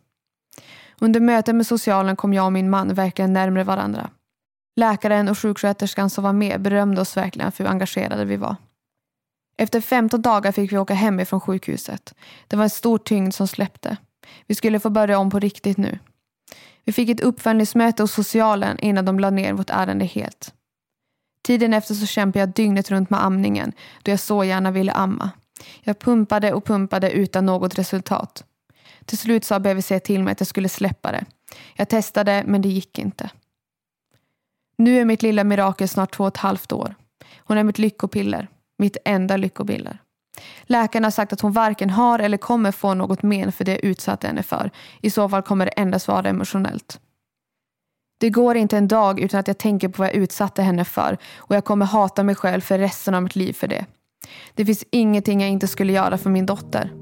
Under 0.98 1.20
mötet 1.20 1.54
med 1.54 1.66
socialen 1.66 2.16
kom 2.16 2.34
jag 2.34 2.44
och 2.44 2.52
min 2.52 2.70
man 2.70 2.94
verkligen 2.94 3.32
närmare 3.32 3.64
varandra. 3.64 4.10
Läkaren 4.76 5.28
och 5.28 5.38
sjuksköterskan 5.38 6.10
som 6.10 6.24
var 6.24 6.32
med 6.32 6.60
berömde 6.60 7.00
oss 7.00 7.16
verkligen 7.16 7.52
för 7.52 7.64
hur 7.64 7.70
engagerade 7.70 8.24
vi 8.24 8.36
var. 8.36 8.56
Efter 9.56 9.80
15 9.80 10.22
dagar 10.22 10.52
fick 10.52 10.72
vi 10.72 10.78
åka 10.78 10.94
hem 10.94 11.20
ifrån 11.20 11.40
sjukhuset. 11.40 12.14
Det 12.48 12.56
var 12.56 12.64
en 12.64 12.70
stor 12.70 12.98
tyngd 12.98 13.34
som 13.34 13.48
släppte. 13.48 13.96
Vi 14.46 14.54
skulle 14.54 14.80
få 14.80 14.90
börja 14.90 15.18
om 15.18 15.30
på 15.30 15.38
riktigt 15.38 15.76
nu. 15.76 15.98
Vi 16.84 16.92
fick 16.92 17.08
ett 17.08 17.20
uppföljningsmöte 17.20 18.02
hos 18.02 18.12
socialen 18.12 18.78
innan 18.78 19.04
de 19.04 19.20
lade 19.20 19.36
ner 19.36 19.52
vårt 19.52 19.70
ärende 19.70 20.04
helt. 20.04 20.54
Tiden 21.42 21.74
efter 21.74 21.94
så 21.94 22.06
kämpade 22.06 22.38
jag 22.38 22.48
dygnet 22.48 22.90
runt 22.90 23.10
med 23.10 23.24
amningen 23.24 23.72
då 24.02 24.10
jag 24.10 24.20
så 24.20 24.44
gärna 24.44 24.70
ville 24.70 24.92
amma. 24.92 25.30
Jag 25.80 25.98
pumpade 25.98 26.52
och 26.52 26.64
pumpade 26.64 27.10
utan 27.10 27.46
något 27.46 27.78
resultat. 27.78 28.44
Till 29.04 29.18
slut 29.18 29.44
sa 29.44 29.60
BVC 29.60 29.92
till 30.04 30.22
mig 30.22 30.32
att 30.32 30.40
jag 30.40 30.46
skulle 30.46 30.68
släppa 30.68 31.12
det. 31.12 31.24
Jag 31.74 31.88
testade 31.88 32.44
men 32.46 32.62
det 32.62 32.68
gick 32.68 32.98
inte. 32.98 33.30
Nu 34.78 35.00
är 35.00 35.04
mitt 35.04 35.22
lilla 35.22 35.44
mirakel 35.44 35.88
snart 35.88 36.14
två 36.14 36.24
och 36.24 36.28
ett 36.28 36.36
halvt 36.36 36.72
år. 36.72 36.94
Hon 37.36 37.58
är 37.58 37.64
mitt 37.64 37.78
lyckopiller. 37.78 38.48
Mitt 38.78 38.96
enda 39.04 39.36
lyckopiller. 39.36 39.98
Läkarna 40.62 41.06
har 41.06 41.10
sagt 41.10 41.32
att 41.32 41.40
hon 41.40 41.52
varken 41.52 41.90
har 41.90 42.18
eller 42.18 42.36
kommer 42.36 42.72
få 42.72 42.94
något 42.94 43.22
men 43.22 43.52
för 43.52 43.64
det 43.64 43.72
jag 43.72 43.84
utsatte 43.84 44.26
henne 44.26 44.42
för. 44.42 44.70
I 45.00 45.10
så 45.10 45.28
fall 45.28 45.42
kommer 45.42 45.64
det 45.64 45.70
endast 45.70 46.08
vara 46.08 46.28
emotionellt. 46.28 47.00
Det 48.20 48.30
går 48.30 48.56
inte 48.56 48.76
en 48.76 48.88
dag 48.88 49.20
utan 49.20 49.40
att 49.40 49.48
jag 49.48 49.58
tänker 49.58 49.88
på 49.88 50.02
vad 50.02 50.08
jag 50.08 50.14
utsatte 50.14 50.62
henne 50.62 50.84
för 50.84 51.18
och 51.36 51.56
jag 51.56 51.64
kommer 51.64 51.86
hata 51.86 52.22
mig 52.22 52.34
själv 52.34 52.60
för 52.60 52.78
resten 52.78 53.14
av 53.14 53.22
mitt 53.22 53.36
liv 53.36 53.52
för 53.52 53.68
det. 53.68 53.86
Det 54.54 54.64
finns 54.64 54.84
ingenting 54.90 55.40
jag 55.40 55.50
inte 55.50 55.68
skulle 55.68 55.92
göra 55.92 56.18
för 56.18 56.30
min 56.30 56.46
dotter. 56.46 56.92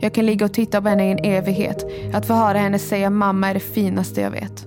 Jag 0.00 0.14
kan 0.14 0.26
ligga 0.26 0.46
och 0.46 0.54
titta 0.54 0.82
på 0.82 0.88
henne 0.88 1.08
i 1.08 1.12
en 1.12 1.24
evighet. 1.24 1.84
Att 2.14 2.26
få 2.26 2.34
höra 2.34 2.58
henne 2.58 2.78
säga 2.78 3.10
mamma 3.10 3.50
är 3.50 3.54
det 3.54 3.60
finaste 3.60 4.20
jag 4.20 4.30
vet. 4.30 4.66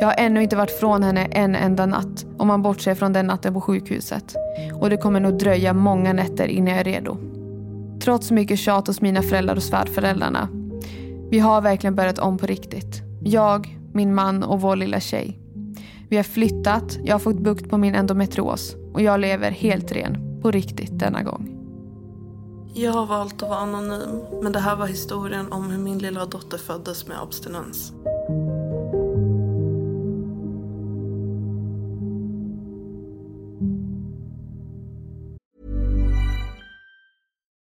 Jag 0.00 0.06
har 0.06 0.14
ännu 0.18 0.42
inte 0.42 0.56
varit 0.56 0.78
från 0.80 1.02
henne 1.02 1.24
en 1.24 1.54
enda 1.54 1.86
natt 1.86 2.26
om 2.38 2.48
man 2.48 2.62
bortser 2.62 2.94
från 2.94 3.12
den 3.12 3.26
natten 3.26 3.54
på 3.54 3.60
sjukhuset. 3.60 4.36
Och 4.80 4.90
det 4.90 4.96
kommer 4.96 5.20
nog 5.20 5.38
dröja 5.38 5.72
många 5.72 6.12
nätter 6.12 6.46
innan 6.46 6.68
jag 6.68 6.80
är 6.80 6.84
redo. 6.84 7.31
Trots 8.04 8.30
mycket 8.30 8.58
tjat 8.58 8.86
hos 8.86 9.00
mina 9.00 9.22
föräldrar 9.22 9.56
och 9.56 9.62
svärföräldrarna. 9.62 10.48
Vi 11.30 11.38
har 11.38 11.60
verkligen 11.60 11.94
börjat 11.94 12.18
om 12.18 12.38
på 12.38 12.46
riktigt. 12.46 13.02
Jag, 13.24 13.78
min 13.92 14.14
man 14.14 14.42
och 14.42 14.60
vår 14.60 14.76
lilla 14.76 15.00
tjej. 15.00 15.38
Vi 16.08 16.16
har 16.16 16.24
flyttat, 16.24 16.98
jag 17.04 17.14
har 17.14 17.18
fått 17.18 17.38
bukt 17.38 17.70
på 17.70 17.78
min 17.78 17.94
endometrios 17.94 18.76
och 18.94 19.02
jag 19.02 19.20
lever 19.20 19.50
helt 19.50 19.92
ren, 19.92 20.40
på 20.42 20.50
riktigt 20.50 20.98
denna 20.98 21.22
gång. 21.22 21.58
Jag 22.74 22.92
har 22.92 23.06
valt 23.06 23.42
att 23.42 23.48
vara 23.48 23.58
anonym, 23.58 24.20
men 24.42 24.52
det 24.52 24.58
här 24.58 24.76
var 24.76 24.86
historien 24.86 25.52
om 25.52 25.70
hur 25.70 25.78
min 25.78 25.98
lilla 25.98 26.26
dotter 26.26 26.58
föddes 26.58 27.06
med 27.06 27.22
abstinens. 27.22 27.92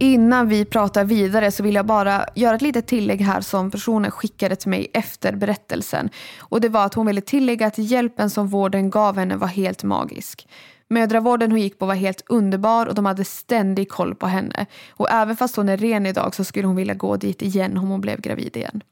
Innan 0.00 0.48
vi 0.48 0.64
pratar 0.64 1.04
vidare 1.04 1.50
så 1.50 1.62
vill 1.62 1.74
jag 1.74 1.86
bara 1.86 2.26
göra 2.34 2.54
ett 2.54 2.62
litet 2.62 2.86
tillägg 2.86 3.20
här 3.20 3.40
som 3.40 3.70
personen 3.70 4.10
skickade 4.10 4.56
till 4.56 4.70
mig 4.70 4.90
efter 4.92 5.36
berättelsen. 5.36 6.10
Och 6.38 6.60
det 6.60 6.68
var 6.68 6.84
att 6.84 6.94
hon 6.94 7.06
ville 7.06 7.20
tillägga 7.20 7.66
att 7.66 7.78
hjälpen 7.78 8.30
som 8.30 8.48
vården 8.48 8.90
gav 8.90 9.16
henne 9.16 9.36
var 9.36 9.46
helt 9.48 9.84
magisk. 9.84 10.48
Mödravården 10.90 11.50
hon 11.50 11.60
gick 11.60 11.78
på 11.78 11.86
var 11.86 11.94
helt 11.94 12.22
underbar 12.28 12.86
och 12.86 12.94
de 12.94 13.06
hade 13.06 13.24
ständig 13.24 13.88
koll 13.88 14.14
på 14.14 14.26
henne. 14.26 14.66
Och 14.90 15.10
även 15.10 15.36
fast 15.36 15.56
hon 15.56 15.68
är 15.68 15.76
ren 15.76 16.06
idag 16.06 16.34
så 16.34 16.44
skulle 16.44 16.66
hon 16.66 16.76
vilja 16.76 16.94
gå 16.94 17.16
dit 17.16 17.42
igen 17.42 17.76
om 17.76 17.88
hon 17.88 18.00
blev 18.00 18.20
gravid 18.20 18.56
igen. 18.56 18.82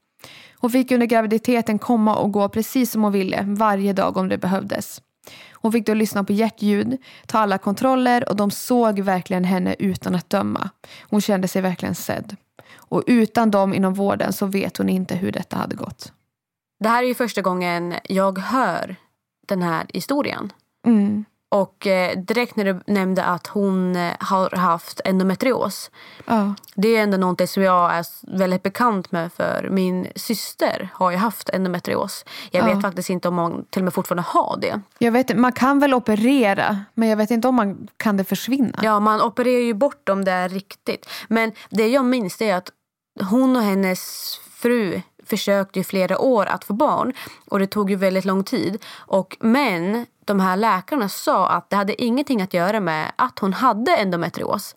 Hon 0.59 0.71
fick 0.71 0.91
under 0.91 1.07
graviditeten 1.07 1.79
komma 1.79 2.15
och 2.15 2.31
gå 2.31 2.49
precis 2.49 2.91
som 2.91 3.03
hon 3.03 3.11
ville 3.11 3.43
varje 3.47 3.93
dag 3.93 4.17
om 4.17 4.29
det 4.29 4.37
behövdes. 4.37 5.01
Hon 5.67 5.71
fick 5.71 5.85
då 5.85 5.93
lyssna 5.93 6.23
på 6.23 6.33
hjärtljud, 6.33 6.97
ta 7.25 7.39
alla 7.39 7.57
kontroller 7.57 8.29
och 8.29 8.35
de 8.35 8.51
såg 8.51 8.99
verkligen 8.99 9.43
henne 9.43 9.75
utan 9.79 10.15
att 10.15 10.29
döma. 10.29 10.69
Hon 11.09 11.21
kände 11.21 11.47
sig 11.47 11.61
verkligen 11.61 11.95
sedd. 11.95 12.35
Och 12.75 13.03
utan 13.07 13.51
dem 13.51 13.73
inom 13.73 13.93
vården 13.93 14.33
så 14.33 14.45
vet 14.45 14.77
hon 14.77 14.89
inte 14.89 15.15
hur 15.15 15.31
detta 15.31 15.57
hade 15.57 15.75
gått. 15.75 16.13
Det 16.79 16.89
här 16.89 17.03
är 17.03 17.07
ju 17.07 17.15
första 17.15 17.41
gången 17.41 17.93
jag 18.03 18.39
hör 18.39 18.95
den 19.47 19.61
här 19.61 19.85
historien. 19.93 20.53
Mm. 20.85 21.25
Och 21.49 21.87
eh, 21.87 22.17
direkt 22.17 22.55
när 22.55 22.65
du 22.65 22.79
nämnde 22.87 23.23
att 23.23 23.47
hon 23.47 23.95
eh, 23.95 24.13
har 24.19 24.49
haft 24.57 25.01
endometrios. 25.05 25.91
Ja. 26.25 26.53
Det 26.75 26.87
är 26.95 27.03
ändå 27.03 27.17
någonting 27.17 27.47
som 27.47 27.63
jag 27.63 27.93
är 27.95 28.05
väldigt 28.37 28.63
bekant 28.63 29.11
med 29.11 29.33
för 29.33 29.67
min 29.71 30.07
syster 30.15 30.89
har 30.93 31.11
ju 31.11 31.17
haft 31.17 31.49
endometrios. 31.49 32.25
Jag 32.51 32.69
Ja. 32.69 32.73
vet 32.73 32.81
faktiskt 32.81 33.09
inte 33.09 33.27
om 33.27 33.37
hon 33.37 33.65
till 33.69 33.81
och 33.81 33.83
med 33.83 33.93
fortfarande 33.93 34.23
har 34.27 34.57
det. 34.61 34.81
Jag 34.99 35.11
vet, 35.11 35.37
man 35.37 35.51
kan 35.51 35.79
väl 35.79 35.93
operera 35.93 36.79
men 36.93 37.09
jag 37.09 37.17
vet 37.17 37.31
inte 37.31 37.47
om 37.47 37.55
man 37.55 37.87
kan 37.97 38.17
det 38.17 38.23
försvinna. 38.23 38.79
Ja, 38.81 38.99
man 38.99 39.21
opererar 39.21 39.61
ju 39.61 39.73
bort 39.73 40.09
om 40.09 40.25
det 40.25 40.31
är 40.31 40.49
riktigt. 40.49 41.09
Men 41.27 41.51
det 41.69 41.87
jag 41.87 42.05
minns 42.05 42.41
är 42.41 42.55
att 42.55 42.69
hon 43.29 43.55
och 43.55 43.61
hennes 43.63 44.35
fru 44.51 45.01
försökte 45.27 45.79
i 45.79 45.83
flera 45.83 46.19
år 46.19 46.45
att 46.45 46.63
få 46.63 46.73
barn. 46.73 47.13
Och 47.49 47.59
det 47.59 47.67
tog 47.67 47.89
ju 47.89 47.95
väldigt 47.95 48.25
lång 48.25 48.43
tid. 48.43 48.83
Och, 48.95 49.37
men 49.39 50.05
de 50.25 50.39
här 50.39 50.57
läkarna 50.57 51.09
sa 51.09 51.47
att 51.49 51.69
det 51.69 51.75
hade 51.75 52.03
ingenting 52.03 52.41
att 52.41 52.53
göra 52.53 52.79
med 52.79 53.11
att 53.15 53.39
hon 53.39 53.53
hade 53.53 53.95
endometrios. 53.95 54.75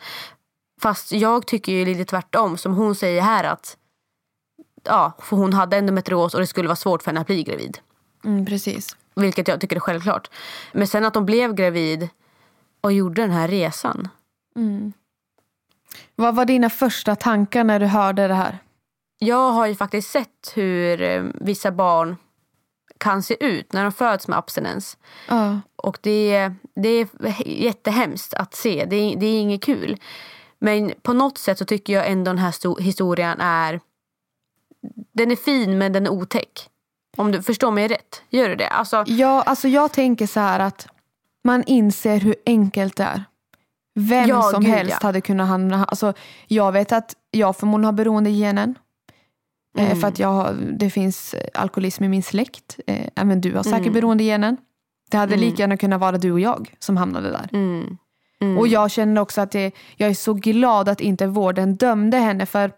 Fast 0.80 1.12
jag 1.12 1.46
tycker 1.46 1.72
ju 1.72 1.84
lite 1.84 2.04
tvärtom 2.04 2.56
som 2.56 2.74
hon 2.74 2.94
säger 2.94 3.22
här 3.22 3.44
att 3.44 3.76
ja, 4.84 5.12
för 5.18 5.36
hon 5.36 5.52
hade 5.52 5.76
endometrios 5.76 6.34
och 6.34 6.40
det 6.40 6.46
skulle 6.46 6.68
vara 6.68 6.76
svårt 6.76 7.02
för 7.02 7.10
henne 7.10 7.20
att 7.20 7.26
bli 7.26 7.42
gravid. 7.42 7.78
Mm, 8.24 8.46
precis. 8.46 8.96
Vilket 9.14 9.48
jag 9.48 9.60
tycker 9.60 9.76
är 9.76 9.80
självklart. 9.80 10.30
Men 10.72 10.86
sen 10.86 11.04
att 11.04 11.14
de 11.14 11.26
blev 11.26 11.54
gravid 11.54 12.08
och 12.80 12.92
gjorde 12.92 13.22
den 13.22 13.30
här 13.30 13.48
resan. 13.48 14.08
Vad 16.16 16.34
var 16.34 16.44
dina 16.44 16.70
första 16.70 17.16
tankar 17.16 17.64
när 17.64 17.80
du 17.80 17.86
hörde 17.86 18.28
det 18.28 18.34
här? 18.34 18.58
Jag 19.22 19.52
har 19.52 19.66
ju 19.66 19.74
faktiskt 19.74 20.10
sett 20.10 20.52
hur 20.54 21.02
eh, 21.02 21.22
vissa 21.34 21.72
barn 21.72 22.16
kan 22.98 23.22
se 23.22 23.44
ut 23.44 23.72
när 23.72 23.82
de 23.82 23.92
föds 23.92 24.28
med 24.28 24.38
abstinens. 24.38 24.98
Ja. 25.28 25.60
Och 25.76 25.98
det, 26.02 26.52
det 26.74 26.88
är 26.88 27.08
jättehemskt 27.48 28.34
att 28.34 28.54
se. 28.54 28.84
Det 28.90 28.96
är, 28.96 29.16
det 29.16 29.26
är 29.26 29.40
inget 29.40 29.62
kul. 29.62 29.96
Men 30.58 30.92
på 31.02 31.12
något 31.12 31.38
sätt 31.38 31.58
så 31.58 31.64
tycker 31.64 31.92
jag 31.92 32.06
ändå 32.10 32.30
den 32.30 32.38
här 32.38 32.50
sto- 32.50 32.80
historien 32.80 33.40
är... 33.40 33.80
Den 35.12 35.30
är 35.30 35.36
fin 35.36 35.78
men 35.78 35.92
den 35.92 36.06
är 36.06 36.10
otäck. 36.10 36.68
Om 37.16 37.32
du 37.32 37.42
förstår 37.42 37.70
mig 37.70 37.88
rätt. 37.88 38.22
Gör 38.30 38.48
du 38.48 38.54
det? 38.56 38.68
Alltså, 38.68 39.04
Ja, 39.06 39.42
alltså 39.42 39.68
jag 39.68 39.92
tänker 39.92 40.26
så 40.26 40.40
här 40.40 40.60
att 40.60 40.86
man 41.44 41.64
inser 41.64 42.20
hur 42.20 42.34
enkelt 42.46 42.96
det 42.96 43.04
är. 43.04 43.24
Vem 43.94 44.28
Ja, 44.28 44.42
som 44.42 44.62
gud, 44.64 44.72
helst 44.74 44.96
ja. 45.00 45.06
hade 45.06 45.20
kunnat 45.20 45.48
hamna... 45.48 45.84
Alltså, 45.84 46.12
jag 46.46 46.72
vet 46.72 46.92
att 46.92 47.14
jag 47.30 47.56
förmodligen 47.56 47.84
har 47.84 47.92
beroendegenen. 47.92 48.74
Eh, 49.78 49.84
Mm. 49.84 50.00
för 50.00 50.08
att 50.08 50.18
jag 50.18 50.56
det 50.78 50.90
finns 50.90 51.34
alkoholism 51.54 52.04
i 52.04 52.08
min 52.08 52.22
släkt. 52.22 52.78
Eh, 52.86 53.06
även 53.16 53.40
du 53.40 53.54
har 53.56 53.62
säkert 53.62 53.80
Mm. 53.80 53.92
beroendegenen. 53.92 54.56
Det 55.10 55.16
hade 55.16 55.36
lika 55.36 55.62
gärna 55.62 55.76
kunnat 55.76 56.00
vara 56.00 56.18
du 56.18 56.32
och 56.32 56.40
jag 56.40 56.74
som 56.78 56.96
hamnade 56.96 57.30
där. 57.30 57.48
mm, 57.52 57.96
mm. 58.40 58.58
Och 58.58 58.68
jag 58.68 58.90
känner 58.90 59.20
också 59.20 59.40
att 59.40 59.50
det, 59.50 59.72
jag 59.96 60.10
är 60.10 60.14
så 60.14 60.34
glad 60.34 60.88
att 60.88 61.00
inte 61.00 61.26
vården 61.26 61.76
dömde 61.76 62.16
henne 62.16 62.46
för 62.46 62.72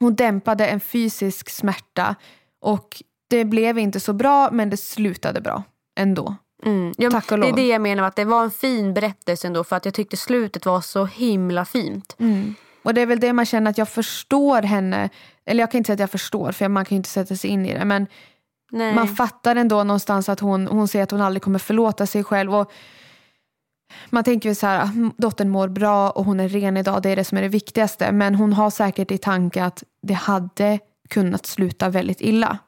hon 0.00 0.14
dämpade 0.14 0.66
en 0.66 0.80
fysisk 0.80 1.50
smärta 1.50 2.14
och 2.60 3.02
det 3.30 3.44
blev 3.44 3.78
inte 3.78 4.00
så 4.00 4.12
bra 4.12 4.48
men 4.52 4.70
det 4.70 4.76
slutade 4.76 5.40
bra 5.40 5.62
ändå. 6.00 6.34
Mm. 6.64 6.92
Ja, 6.98 7.10
Tack 7.10 7.32
och 7.32 7.38
det 7.38 7.46
är 7.46 7.48
lov. 7.50 7.56
det 7.56 7.66
jag 7.68 7.80
menar, 7.80 8.02
att 8.04 8.16
det 8.16 8.24
var 8.24 8.44
en 8.44 8.50
fin 8.50 8.94
berättelse 8.94 9.46
ändå 9.46 9.64
för 9.64 9.76
att 9.76 9.84
jag 9.84 9.94
tyckte 9.94 10.16
slutet 10.16 10.66
var 10.66 10.80
så 10.80 11.04
himla 11.04 11.64
fint. 11.64 12.16
Mm. 12.18 12.54
Och 12.82 12.94
det 12.94 13.00
är 13.00 13.06
väl 13.06 13.20
det 13.20 13.32
man 13.32 13.46
känner 13.46 13.70
att 13.70 13.78
jag 13.78 13.88
förstår 13.88 14.62
henne. 14.62 15.08
Eller 15.46 15.62
jag 15.62 15.70
kan 15.70 15.78
inte 15.78 15.86
säga 15.88 15.94
att 15.94 16.00
jag 16.00 16.10
förstår 16.10 16.52
för 16.52 16.68
man 16.68 16.84
kan 16.84 16.94
ju 16.94 16.96
inte 16.96 17.08
sätta 17.08 17.36
sig 17.36 17.50
in 17.50 17.66
i 17.66 17.74
det. 17.74 17.84
Men 17.84 18.06
Nej. 18.70 18.94
man 18.94 19.08
fattar 19.08 19.56
ändå 19.56 19.84
någonstans 19.84 20.28
att 20.28 20.40
hon, 20.40 20.66
hon 20.66 20.88
säger 20.88 21.02
att 21.02 21.10
hon 21.10 21.20
aldrig 21.20 21.42
kommer 21.42 21.58
förlåta 21.58 22.06
sig 22.06 22.24
själv. 22.24 22.54
Och 22.54 22.72
man 24.10 24.24
tänker 24.24 24.48
ju 24.48 24.54
så 24.54 24.66
här, 24.66 24.82
"Mm, 24.82 25.12
dottern 25.16 25.48
mår 25.48 25.68
bra 25.68 26.10
och 26.10 26.24
hon 26.24 26.40
är 26.40 26.48
ren 26.48 26.76
idag, 26.76 27.02
det 27.02 27.10
är 27.10 27.16
det 27.16 27.24
som 27.24 27.38
är 27.38 27.42
det 27.42 27.48
viktigaste. 27.48 28.12
Men 28.12 28.34
hon 28.34 28.52
har 28.52 28.70
säkert 28.70 29.10
i 29.10 29.18
tanke 29.18 29.64
att 29.64 29.84
det 30.02 30.14
hade 30.14 30.78
kunnat 31.08 31.46
sluta 31.46 31.88
väldigt 31.88 32.20
illa. 32.20 32.58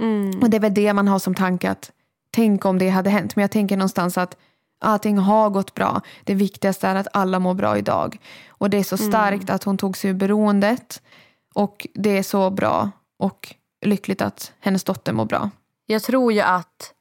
Mm. 0.00 0.40
Och 0.42 0.50
det 0.50 0.56
är 0.56 0.60
väl 0.60 0.74
det 0.74 0.92
man 0.92 1.08
har 1.08 1.18
som 1.18 1.34
tanke 1.34 1.70
att 1.70 1.90
tänk 2.30 2.64
om 2.64 2.78
det 2.78 2.88
hade 2.88 3.10
hänt. 3.10 3.36
Men 3.36 3.42
jag 3.42 3.50
tänker 3.50 3.76
någonstans 3.76 4.18
att 4.18 4.36
allting 4.82 5.18
har 5.18 5.50
gått 5.50 5.74
bra. 5.74 6.00
Det 6.24 6.34
viktigaste 6.34 6.88
är 6.88 6.94
att 6.94 7.08
alla 7.12 7.38
mår 7.38 7.54
bra 7.54 7.78
idag. 7.78 8.18
Och 8.48 8.70
det 8.70 8.78
är 8.78 8.84
så 8.84 8.96
starkt 8.96 9.50
att 9.50 9.64
hon 9.64 9.78
tog 9.78 9.96
sig 9.96 10.10
ur 10.10 10.14
beroendet. 10.14 11.02
Och 11.54 11.86
det 11.94 12.18
är 12.18 12.22
så 12.22 12.50
bra 12.50 12.90
och 13.18 13.54
lyckligt 13.86 14.22
att 14.22 14.52
hennes 14.60 14.84
dotter 14.84 15.12
mår 15.12 15.24
bra. 15.24 15.50
Jag 15.86 16.02
tror 16.02 16.32
ju 16.32 16.40
att 16.40 16.92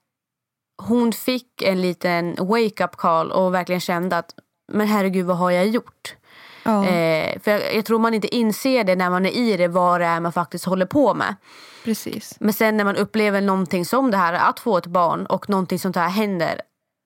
hon 0.81 1.13
fick 1.13 1.61
en 1.61 1.81
liten 1.81 2.35
wake-up 2.39 2.95
call 2.95 3.31
och 3.31 3.53
verkligen 3.53 3.81
kände 3.81 4.17
att 4.17 4.35
men 4.71 4.87
herregud 4.87 5.25
vad 5.25 5.37
har 5.37 5.51
jag 5.51 5.67
gjort? 5.67 6.15
Ja, 6.63 6.85
Eh, 6.85 7.39
för 7.39 7.51
jag, 7.51 7.75
jag 7.75 7.85
tror 7.85 7.99
man 7.99 8.13
inte 8.13 8.35
inser 8.35 8.83
det 8.83 8.95
när 8.95 9.09
man 9.09 9.25
är 9.25 9.29
i 9.29 9.57
det 9.57 9.67
vad 9.67 10.01
det 10.01 10.05
är 10.05 10.19
man 10.19 10.31
faktiskt 10.31 10.65
håller 10.65 10.85
på 10.85 11.13
med. 11.13 11.35
precis. 11.83 12.35
Men 12.39 12.53
sen 12.53 12.77
när 12.77 12.83
man 12.83 12.95
upplever 12.95 13.41
någonting 13.41 13.85
som 13.85 14.11
det 14.11 14.17
här 14.17 14.33
att 14.33 14.59
få 14.59 14.77
ett 14.77 14.85
barn 14.85 15.25
och 15.25 15.49
någonting 15.49 15.79
sånt 15.79 15.95
här 15.95 16.09
händer. 16.09 16.61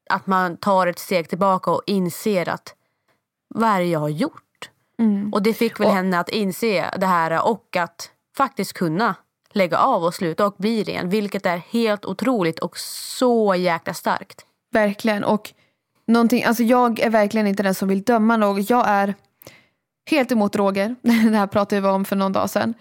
Att 0.10 0.28
man 0.28 0.58
tar 0.58 0.88
ett 0.88 1.00
steg 1.00 1.30
tillbaka 1.30 1.72
och 1.72 1.82
inser 1.86 2.50
att 2.50 2.76
vad 3.48 3.70
är 3.70 3.80
det 3.80 3.86
jag 3.86 4.00
har 4.00 4.10
gjort? 4.10 4.70
Mm. 5.00 5.34
Och 5.34 5.44
det 5.44 5.54
fick 5.54 5.80
väl 5.80 5.88
Och- 5.88 5.94
henne 5.94 6.20
att 6.20 6.30
inse 6.30 6.90
det 6.98 7.06
här 7.06 7.48
och 7.48 7.76
att 7.78 8.10
faktiskt 8.38 8.74
kunna 8.74 9.16
lägga 9.52 9.78
av 9.78 10.04
och 10.04 10.14
sluta 10.14 10.46
och 10.46 10.56
bli 10.58 10.84
ren. 10.84 11.10
Vilket 11.10 11.46
är 11.46 11.58
helt 11.58 12.06
otroligt 12.06 12.60
och 12.60 12.78
så 12.80 13.56
jäkla 13.56 13.94
starkt. 13.94 14.46
Verkligen. 14.72 15.24
Och 15.24 15.54
någonting, 16.08 16.44
alltså 16.44 16.64
jag 16.64 17.00
är 17.00 17.10
verkligen 17.10 17.48
inte 17.48 17.64
den 17.64 17.76
som 17.76 17.88
vill 17.88 18.04
döma 18.04 18.38
något. 18.38 18.70
Jag 18.70 18.84
är 18.88 19.16
helt 20.10 20.32
emot 20.32 20.54
droger. 20.54 20.96
Det 21.02 21.12
här 21.38 21.48
pratade 21.48 21.82
vi 21.82 21.88
om 21.88 22.06
för 22.06 22.16
någon 22.16 22.34
dag 22.34 22.50
sedan. 22.50 22.74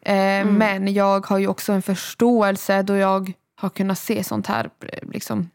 Eh, 0.00 0.44
Men 0.46 0.94
jag 0.94 1.26
har 1.26 1.38
ju 1.38 1.46
också 1.48 1.72
en 1.72 1.82
förståelse 1.82 2.82
då 2.82 2.96
jag 2.96 3.32
har 3.56 3.68
kunnat 3.68 3.98
se 3.98 4.24
sånt 4.24 4.46
här 4.46 4.70
eh, 4.80 5.08
liksom, 5.08 5.50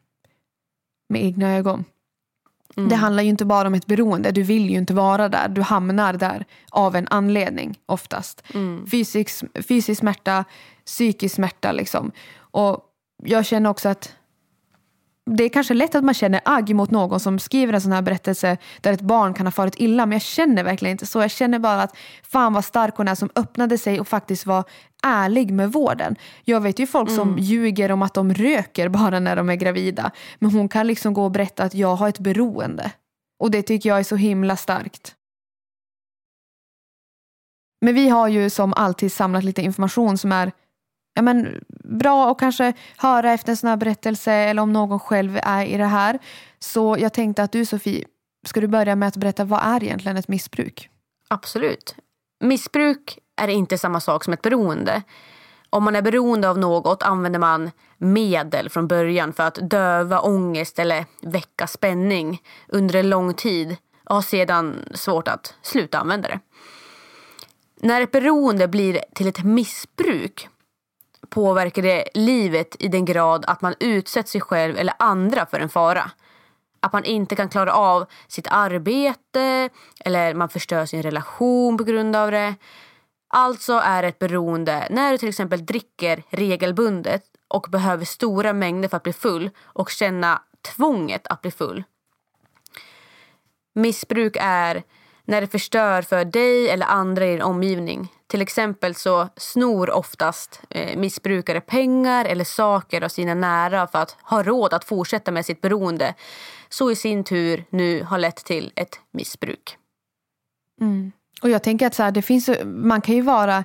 med 1.08 1.24
egna 1.24 1.56
ögon. 1.56 1.86
Det 2.90 2.96
handlar 2.96 3.24
ju 3.24 3.30
inte 3.30 3.46
bara 3.46 3.68
om 3.68 3.74
ett 3.74 3.86
beroende. 3.86 4.32
Du 4.32 4.44
vill 4.44 4.70
ju 4.70 4.78
inte 4.78 4.94
vara 4.94 5.30
där. 5.30 5.48
Du 5.48 5.62
hamnar 5.62 6.14
där 6.14 6.46
av 6.70 6.96
en 6.96 7.08
anledning 7.08 7.80
oftast. 7.86 8.44
Fysisk, 8.92 9.44
fysisk 9.68 10.00
smärta, 10.00 10.46
psykisk 10.86 11.36
smärta 11.36 11.72
liksom. 11.72 12.12
Och 12.38 12.80
jag 13.24 13.46
känner 13.46 13.70
också 13.70 13.90
att 13.90 14.16
det 15.30 15.44
är 15.44 15.50
kanske 15.50 15.74
lätt 15.74 15.96
att 15.96 16.04
man 16.04 16.14
känner 16.14 16.42
agg 16.46 16.76
mot 16.76 16.92
någon 16.92 17.20
som 17.20 17.40
skriver 17.40 17.74
en 17.74 17.82
sån 17.82 17.92
här 17.92 18.02
berättelse 18.02 18.58
där 18.82 18.94
ett 18.94 19.02
barn 19.02 19.34
kan 19.34 19.46
ha 19.46 19.52
farit 19.52 19.76
illa. 19.78 20.06
Men 20.06 20.12
jag 20.12 20.22
känner 20.22 20.64
verkligen 20.64 20.92
inte 20.92 21.06
så. 21.06 21.22
Jag 21.22 21.32
känner 21.32 21.60
bara 21.60 21.82
att 21.82 21.98
fan 22.24 22.54
vad 22.54 22.66
stark 22.66 22.96
hon 22.98 23.08
är 23.08 23.16
som 23.16 23.30
öppnade 23.36 23.78
sig 23.78 24.00
och 24.00 24.08
faktiskt 24.08 24.46
var 24.46 24.64
ärlig 25.04 25.52
med 25.52 25.72
vården. 25.72 26.16
Jag 26.44 26.62
vet 26.62 26.80
ju 26.80 26.88
folk 26.88 27.12
som 27.12 27.38
ljuger 27.40 27.92
om 27.92 28.02
att 28.02 28.14
de 28.14 28.34
röker 28.34 28.90
bara 28.90 29.20
när 29.20 29.36
de 29.36 29.50
är 29.50 29.56
gravida. 29.56 30.12
Men 30.40 30.52
hon 30.52 30.70
kan 30.70 30.88
liksom 30.88 31.14
gå 31.14 31.24
och 31.24 31.32
berätta 31.32 31.64
att 31.64 31.74
jag 31.74 31.96
har 31.96 32.10
ett 32.10 32.20
beroende. 32.20 32.92
Och 33.40 33.52
det 33.52 33.62
tycker 33.62 33.90
jag 33.90 34.00
är 34.00 34.04
så 34.04 34.16
himla 34.16 34.56
starkt. 34.56 35.16
Men 37.82 37.96
vi 37.96 38.10
har 38.10 38.28
ju 38.28 38.50
som 38.50 38.74
alltid 38.74 39.12
samlat 39.12 39.44
lite 39.44 39.62
information 39.62 40.18
som 40.18 40.32
är 40.32 40.52
ja, 41.18 41.22
men, 41.22 41.64
bra 41.84 42.32
att 42.32 42.40
kanske 42.40 42.74
höra 42.98 43.32
efter 43.32 43.52
en 43.52 43.58
sån 43.58 43.70
här 43.70 43.78
berättelse 43.78 44.32
eller 44.32 44.62
om 44.62 44.74
någon 44.74 45.00
själv 45.00 45.40
är 45.44 45.66
i 45.66 45.78
det 45.78 45.86
här. 45.86 46.20
Så 46.60 46.96
jag 47.00 47.14
tänkte 47.14 47.44
att 47.44 47.52
du 47.52 47.66
Sofie, 47.66 48.06
ska 48.46 48.62
du 48.62 48.68
börja 48.68 48.96
med 48.96 49.08
att 49.08 49.18
berätta 49.18 49.46
vad 49.46 49.64
är 49.64 49.84
egentligen 49.84 50.18
ett 50.18 50.28
missbruk? 50.28 50.90
Absolut. 51.28 51.96
Missbruk 52.40 53.20
är 53.42 53.48
inte 53.48 53.78
samma 53.78 54.00
sak 54.00 54.24
som 54.24 54.34
ett 54.34 54.42
beroende. 54.42 55.04
Om 55.70 55.84
man 55.84 55.96
är 55.96 56.02
beroende 56.02 56.50
av 56.50 56.58
något 56.58 57.04
använder 57.04 57.40
man 57.40 57.72
medel 57.98 58.70
från 58.70 58.88
början 58.88 59.34
för 59.34 59.44
att 59.44 59.70
döva 59.70 60.20
ångest 60.20 60.80
eller 60.80 61.06
väcka 61.22 61.68
spänning 61.68 62.42
under 62.68 62.96
en 62.96 63.10
lång 63.10 63.34
tid 63.34 63.78
och 64.06 64.16
har 64.16 64.22
sedan 64.22 64.76
svårt 64.94 65.28
att 65.28 65.54
sluta 65.62 66.00
använda 66.00 66.28
det. 66.28 66.40
När 67.82 68.02
ett 68.02 68.12
beroende 68.12 68.68
blir 68.68 69.00
till 69.14 69.28
ett 69.28 69.44
missbruk 69.44 70.50
påverkar 71.30 71.82
det 71.82 72.08
livet 72.14 72.76
i 72.80 72.88
den 72.88 73.06
grad 73.06 73.46
att 73.48 73.62
man 73.62 73.76
utsätter 73.80 74.30
sig 74.30 74.42
själv 74.42 74.78
eller 74.78 74.94
andra 75.00 75.46
för 75.46 75.60
en 75.60 75.70
fara. 75.70 76.12
Att 76.80 76.94
man 76.94 77.04
inte 77.04 77.36
kan 77.36 77.50
klara 77.50 77.74
av 77.74 78.06
sitt 78.28 78.48
arbete 78.50 79.70
eller 80.00 80.34
man 80.34 80.50
förstör 80.50 80.86
sin 80.86 81.04
relation 81.04 81.78
på 81.78 81.84
grund 81.84 82.16
av 82.16 82.32
det. 82.32 82.56
Alltså 83.30 83.74
är 83.74 84.04
ett 84.04 84.20
beroende 84.20 84.88
när 84.90 85.12
du 85.12 85.18
till 85.18 85.30
exempel 85.30 85.66
dricker 85.66 86.24
regelbundet 86.30 87.24
och 87.48 87.68
behöver 87.70 88.06
stora 88.06 88.54
mängder 88.54 88.90
för 88.90 88.98
att 88.98 89.04
bli 89.04 89.14
full 89.14 89.50
och 89.64 89.90
känna 89.90 90.42
tvånget 90.76 91.28
att 91.28 91.42
bli 91.42 91.52
full. 91.52 91.84
Missbruk 93.76 94.38
är 94.40 94.84
när 95.28 95.42
det 95.42 95.48
förstör 95.48 96.02
för 96.02 96.26
dig 96.26 96.70
eller 96.70 96.86
andra 96.86 97.26
i 97.26 97.32
din 97.32 97.42
omgivning. 97.42 98.12
Till 98.28 98.42
exempel 98.42 98.96
så 98.96 99.28
snor 99.36 99.90
oftast 99.90 100.62
eh, 100.70 100.98
missbrukare 100.98 101.62
pengar 101.62 102.26
eller 102.26 102.44
saker 102.44 103.02
av 103.02 103.10
sina 103.10 103.34
nära 103.34 103.88
för 103.88 104.00
att 104.00 104.18
ha 104.24 104.44
råd 104.44 104.74
att 104.74 104.84
fortsätta 104.84 105.32
med 105.32 105.46
sitt 105.46 105.62
beroende. 105.62 106.14
Så 106.70 106.92
i 106.92 106.96
sin 106.96 107.24
tur 107.24 107.66
nu 107.70 108.04
har 108.04 108.18
lett 108.18 108.36
till 108.36 108.72
ett 108.76 109.00
missbruk. 109.12 109.78
Mm. 110.82 111.12
Och 111.42 111.50
jag 111.50 111.64
tänker 111.64 111.88
att 111.88 111.96
så 111.96 112.04
här, 112.04 112.12
det 112.12 112.22
finns, 112.22 112.50
man 112.66 113.02
kan 113.02 113.16
ju 113.16 113.22
vara 113.22 113.64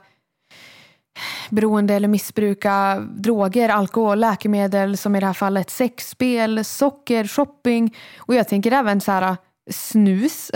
beroende 1.51 1.95
eller 1.95 2.09
missbruka 2.09 2.99
droger, 3.01 3.69
alkohol, 3.69 4.19
läkemedel 4.19 4.97
som 4.97 5.17
i 5.17 5.21
det 5.21 5.27
här 5.27 5.33
fallet 5.33 5.71
sexspel, 5.71 6.65
socker, 6.65 7.27
shopping. 7.27 7.97
Och 8.19 8.35
jag 8.35 8.49
tänker 8.49 8.73
även 8.73 9.01
så 9.01 9.13
här 9.13 9.37
snus, 9.71 10.51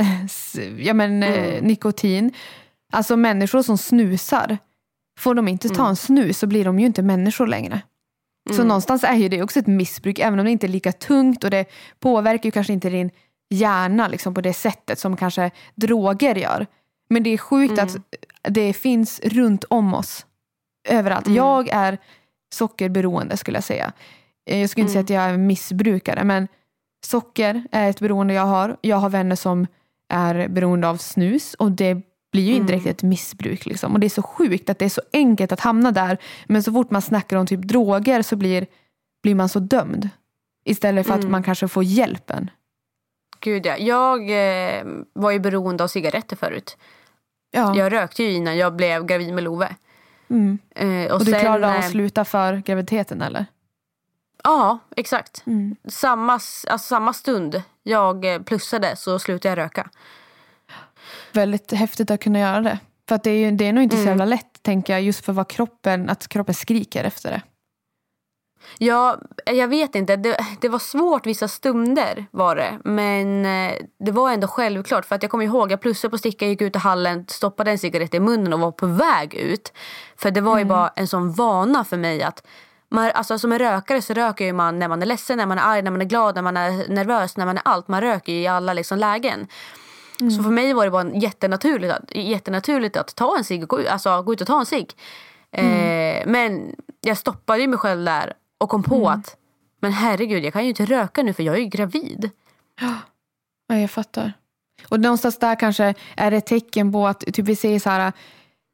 ja 0.79 0.95
men 0.95 1.23
eh, 1.23 1.62
nikotin. 1.62 2.33
Alltså 2.92 3.16
människor 3.16 3.62
som 3.62 3.79
snusar. 3.79 4.59
Får 5.19 5.35
de 5.35 5.49
inte 5.49 5.69
ta 5.69 5.88
en 5.88 5.97
snus 5.97 6.38
så 6.38 6.47
blir 6.47 6.64
de 6.64 6.79
ju 6.79 6.87
inte 6.87 7.03
människor 7.03 7.47
längre. 7.47 7.81
Så 8.51 8.64
någonstans 8.64 9.05
är 9.05 9.14
ju 9.14 9.29
det 9.29 9.42
också 9.42 9.59
ett 9.59 9.66
missbruk 9.66 10.19
även 10.19 10.38
om 10.38 10.45
det 10.45 10.51
inte 10.51 10.66
är 10.66 10.69
lika 10.69 10.92
tungt 10.92 11.45
och 11.45 11.51
det 11.51 11.64
påverkar 12.01 12.45
ju 12.45 12.51
kanske 12.51 12.73
inte 12.73 12.90
din 12.90 13.11
hjärna 13.51 14.09
liksom, 14.09 14.35
på 14.35 14.40
det 14.40 14.53
sättet 14.53 14.99
som 14.99 15.16
kanske 15.16 15.51
droger 15.75 16.35
gör. 16.35 16.66
Men 17.09 17.23
det 17.23 17.31
är 17.31 17.38
sjukt 17.38 17.79
att 17.79 17.97
det 18.49 18.73
finns 18.73 19.21
runt 19.21 19.64
om 19.64 19.95
oss. 19.95 20.27
Överallt. 20.88 21.29
Jag 21.29 21.69
är 21.69 21.99
sockerberoende 22.55 23.37
skulle 23.37 23.57
jag 23.57 23.64
säga. 23.64 23.92
Eh, 24.51 24.61
Jag 24.61 24.71
skulle 24.71 24.83
inte 24.83 24.92
säga 24.92 25.03
att 25.03 25.11
jag 25.11 25.23
är 25.23 25.37
missbrukare 25.38 26.25
men 26.25 26.49
socker 27.07 27.64
är 27.73 27.90
ett 27.90 28.01
beroende 28.01 28.35
jag 28.35 28.47
har. 28.47 28.77
Jag 28.81 28.97
har 28.97 29.11
vänner 29.11 29.37
som 29.37 29.66
är 30.09 30.49
beroende 30.49 30.88
av 30.88 30.97
snus 30.97 31.55
och 31.55 31.73
det 31.73 32.03
blir 32.33 32.42
ju 32.42 32.53
indirekt 32.55 32.87
ett 32.87 33.03
missbruk. 33.03 33.66
Liksom. 33.66 33.92
Och 33.92 34.01
det 34.01 34.07
är 34.07 34.11
så 34.11 34.23
sjukt 34.23 34.71
att 34.71 34.79
det 34.79 34.85
är 34.85 34.88
så 34.88 35.03
enkelt 35.12 35.53
att 35.53 35.61
hamna 35.61 35.92
där. 35.92 36.19
Men 36.47 36.62
så 36.62 36.73
fort 36.73 36.90
man 36.90 37.03
snackar 37.03 37.37
om 37.37 37.47
typ 37.47 37.62
droger 37.62 38.23
så 38.23 38.37
blir, 38.37 38.66
blir 39.23 39.35
man 39.35 39.49
så 39.49 39.59
dömd. 39.59 40.09
Istället 40.64 41.07
för 41.07 41.14
att 41.14 41.29
man 41.29 41.42
kanske 41.42 41.69
får 41.69 41.85
hjälpen. 41.85 42.51
Gud 43.40 43.66
ja. 43.66 43.77
Jag 43.77 44.21
eh, 44.21 44.85
var 45.12 45.31
ju 45.31 45.38
beroende 45.38 45.85
av 45.85 45.88
cigaretter 45.88 46.37
förut. 46.37 46.77
Ja. 47.51 47.77
Jag 47.77 47.92
rökte 47.92 48.23
ju 48.23 48.33
innan 48.33 48.57
jag 48.57 48.77
blev 48.77 49.07
gravid 49.07 49.35
med 49.35 49.45
Love. 49.45 49.77
Mm. 50.31 50.59
Eh, 50.75 51.12
Och 51.12 51.25
du 51.25 51.31
sen, 51.31 51.40
klarade 51.40 51.66
av 51.66 51.73
eh, 51.73 51.79
att 51.79 51.90
sluta 51.90 52.25
för 52.25 52.57
graviditeten 52.57 53.23
eller? 53.23 53.47
Ja, 54.46 54.78
exakt. 54.96 55.42
Mm. 55.46 55.76
Samma, 55.88 56.32
alltså, 56.32 56.78
samma 56.78 57.12
stund 57.12 57.62
jag 57.82 58.35
eh, 58.35 58.42
plussade 58.42 58.96
så 58.96 59.18
slutade 59.18 59.48
jag 59.48 59.64
röka. 59.64 59.90
Väldigt 61.32 61.72
häftigt 61.72 62.11
att 62.11 62.20
kunna 62.20 62.38
göra 62.38 62.61
det. 62.61 62.78
För 63.09 63.14
att 63.14 63.24
det 63.24 63.30
är, 63.30 63.52
det 63.52 63.66
är 63.66 63.72
nog 63.72 63.85
inte 63.85 63.96
så 63.96 64.02
jävla 64.02 64.24
lätt 64.24 64.62
tänker 64.62 64.92
jag 64.92 65.02
just 65.02 65.24
för 65.24 65.32
vad 65.32 65.48
kroppen, 65.48 66.11
att 66.11 66.28
kroppen 66.28 66.54
skriker 66.54 67.04
efter 67.04 67.30
det. 67.30 67.42
Ja, 68.78 69.18
jag 69.46 69.68
vet 69.68 69.94
inte. 69.94 70.16
Det, 70.16 70.38
det 70.61 70.68
var 70.68 70.78
svårt 70.78 71.26
vissa 71.26 71.48
stunder 71.48 72.26
var 72.30 72.56
det. 72.56 72.78
Men 72.85 73.46
eh, 73.46 73.72
det 73.98 74.12
var 74.12 74.32
ändå 74.32 74.46
självklart. 74.46 75.04
För 75.04 75.14
att 75.14 75.22
jag 75.22 75.30
kommer 75.30 75.44
ihåg, 75.44 75.72
jag 75.72 75.80
plussade 75.80 76.11
på 76.11 76.18
stickan, 76.18 76.48
gick 76.48 76.61
ut 76.62 76.76
i 76.76 76.78
hallen, 76.78 77.24
stoppade 77.28 77.70
en 77.70 77.78
cigarett 77.78 78.14
i 78.14 78.20
munnen 78.20 78.52
och 78.52 78.61
var 78.61 78.72
på 78.72 78.87
väg 78.87 79.35
ut. 79.35 79.72
För 80.16 80.30
det 80.30 80.40
var 80.40 80.59
ju 80.59 80.64
bara 80.64 80.92
en 80.96 81.09
sån 81.09 81.32
vana 81.32 81.85
för 81.85 81.96
mig 81.96 82.22
att 82.22 82.46
Man, 82.88 83.11
alltså, 83.14 83.38
som 83.38 83.53
en 83.53 83.59
rökare 83.59 84.03
så 84.03 84.14
röker 84.14 84.53
man 84.53 84.79
när 84.79 84.88
man 84.88 85.03
är 85.03 85.07
ledsen, 85.07 85.38
när 85.38 85.46
man 85.46 85.59
är 85.59 85.62
arg, 85.62 85.83
när 85.83 85.90
man 85.90 86.01
är 86.01 86.05
glad, 86.05 86.35
när 86.35 86.42
man 86.42 86.57
är 86.57 86.88
nervös, 86.88 87.37
när 87.37 87.46
man 87.46 87.57
är 87.57 87.62
allt. 87.64 87.88
Man 87.88 88.01
röker 88.01 88.33
i 88.33 88.46
alla 88.46 88.72
liksom, 88.72 88.99
lägen. 88.99 89.46
Mm. 90.20 90.31
Så 90.31 90.42
för 90.42 90.51
mig 90.51 90.72
var 90.72 90.85
det 90.85 90.90
bara 90.90 91.14
jättenaturligt 91.14 91.92
att, 91.92 92.14
jättenaturligt 92.14 92.96
att 92.96 93.14
ta 93.16 93.37
en 93.38 93.44
cigg 93.44 93.62
och 93.62 93.68
gå, 93.68 93.88
alltså, 93.88 94.22
gå 94.22 94.33
ut 94.33 94.40
och 94.40 94.46
ta 94.46 94.61
en 94.61 94.66
cigg. 94.66 94.92
Mm. 95.53 95.72
Eh, 95.72 96.27
men 96.27 96.75
jag 97.01 97.18
stoppade 97.18 97.66
mig 97.66 97.79
själv 97.79 98.05
där 98.05 98.33
och 98.59 98.68
kom 98.68 98.83
på 98.83 98.96
mm. 98.96 99.09
att 99.09 99.37
men 99.81 99.92
herregud 99.92 100.44
jag 100.44 100.53
kan 100.53 100.62
ju 100.62 100.68
inte 100.68 100.85
röka 100.85 101.22
nu 101.22 101.33
för 101.33 101.42
jag 101.42 101.55
är 101.55 101.61
ju 101.61 101.66
gravid. 101.66 102.31
Ja, 103.68 103.77
jag 103.77 103.90
fattar. 103.90 104.33
Och 104.88 105.01
någonstans 105.01 105.38
där 105.38 105.55
kanske 105.55 105.94
är 106.16 106.31
det 106.31 106.37
ett 106.37 106.46
tecken 106.46 106.92
på 106.92 107.07
att 107.07 107.20
typ 107.20 107.38
vi 107.49 107.57
säger 107.57 107.81
så 107.81 107.90
här 107.90 108.12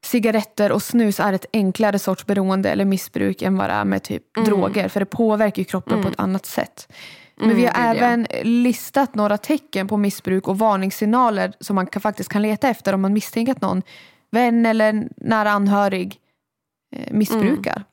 cigaretter 0.04 0.72
och 0.72 0.82
snus 0.82 1.20
är 1.20 1.32
ett 1.32 1.46
enklare 1.52 1.98
sorts 1.98 2.26
beroende 2.26 2.70
eller 2.70 2.84
missbruk 2.84 3.42
än 3.42 3.56
vad 3.56 3.70
det 3.70 3.74
är 3.74 3.84
med 3.84 4.02
typ 4.02 4.36
mm. 4.36 4.48
droger. 4.48 4.88
För 4.88 5.00
det 5.00 5.06
påverkar 5.06 5.60
ju 5.60 5.64
kroppen 5.64 5.92
mm. 5.92 6.02
på 6.02 6.08
ett 6.08 6.20
annat 6.20 6.46
sätt. 6.46 6.92
Men 7.36 7.44
mm, 7.44 7.56
vi 7.56 7.66
har 7.66 7.94
även 7.94 8.26
det. 8.30 8.44
listat 8.44 9.14
några 9.14 9.38
tecken 9.38 9.88
på 9.88 9.96
missbruk 9.96 10.48
och 10.48 10.58
varningssignaler 10.58 11.52
som 11.60 11.76
man 11.76 11.86
kan, 11.86 12.02
faktiskt 12.02 12.28
kan 12.28 12.42
leta 12.42 12.68
efter 12.68 12.92
om 12.92 13.00
man 13.00 13.12
misstänker 13.12 13.52
att 13.52 13.60
någon 13.60 13.82
vän 14.30 14.66
eller 14.66 15.08
nära 15.16 15.50
anhörig 15.50 16.16
eh, 16.96 17.12
missbrukar. 17.12 17.76
Mm. 17.76 17.84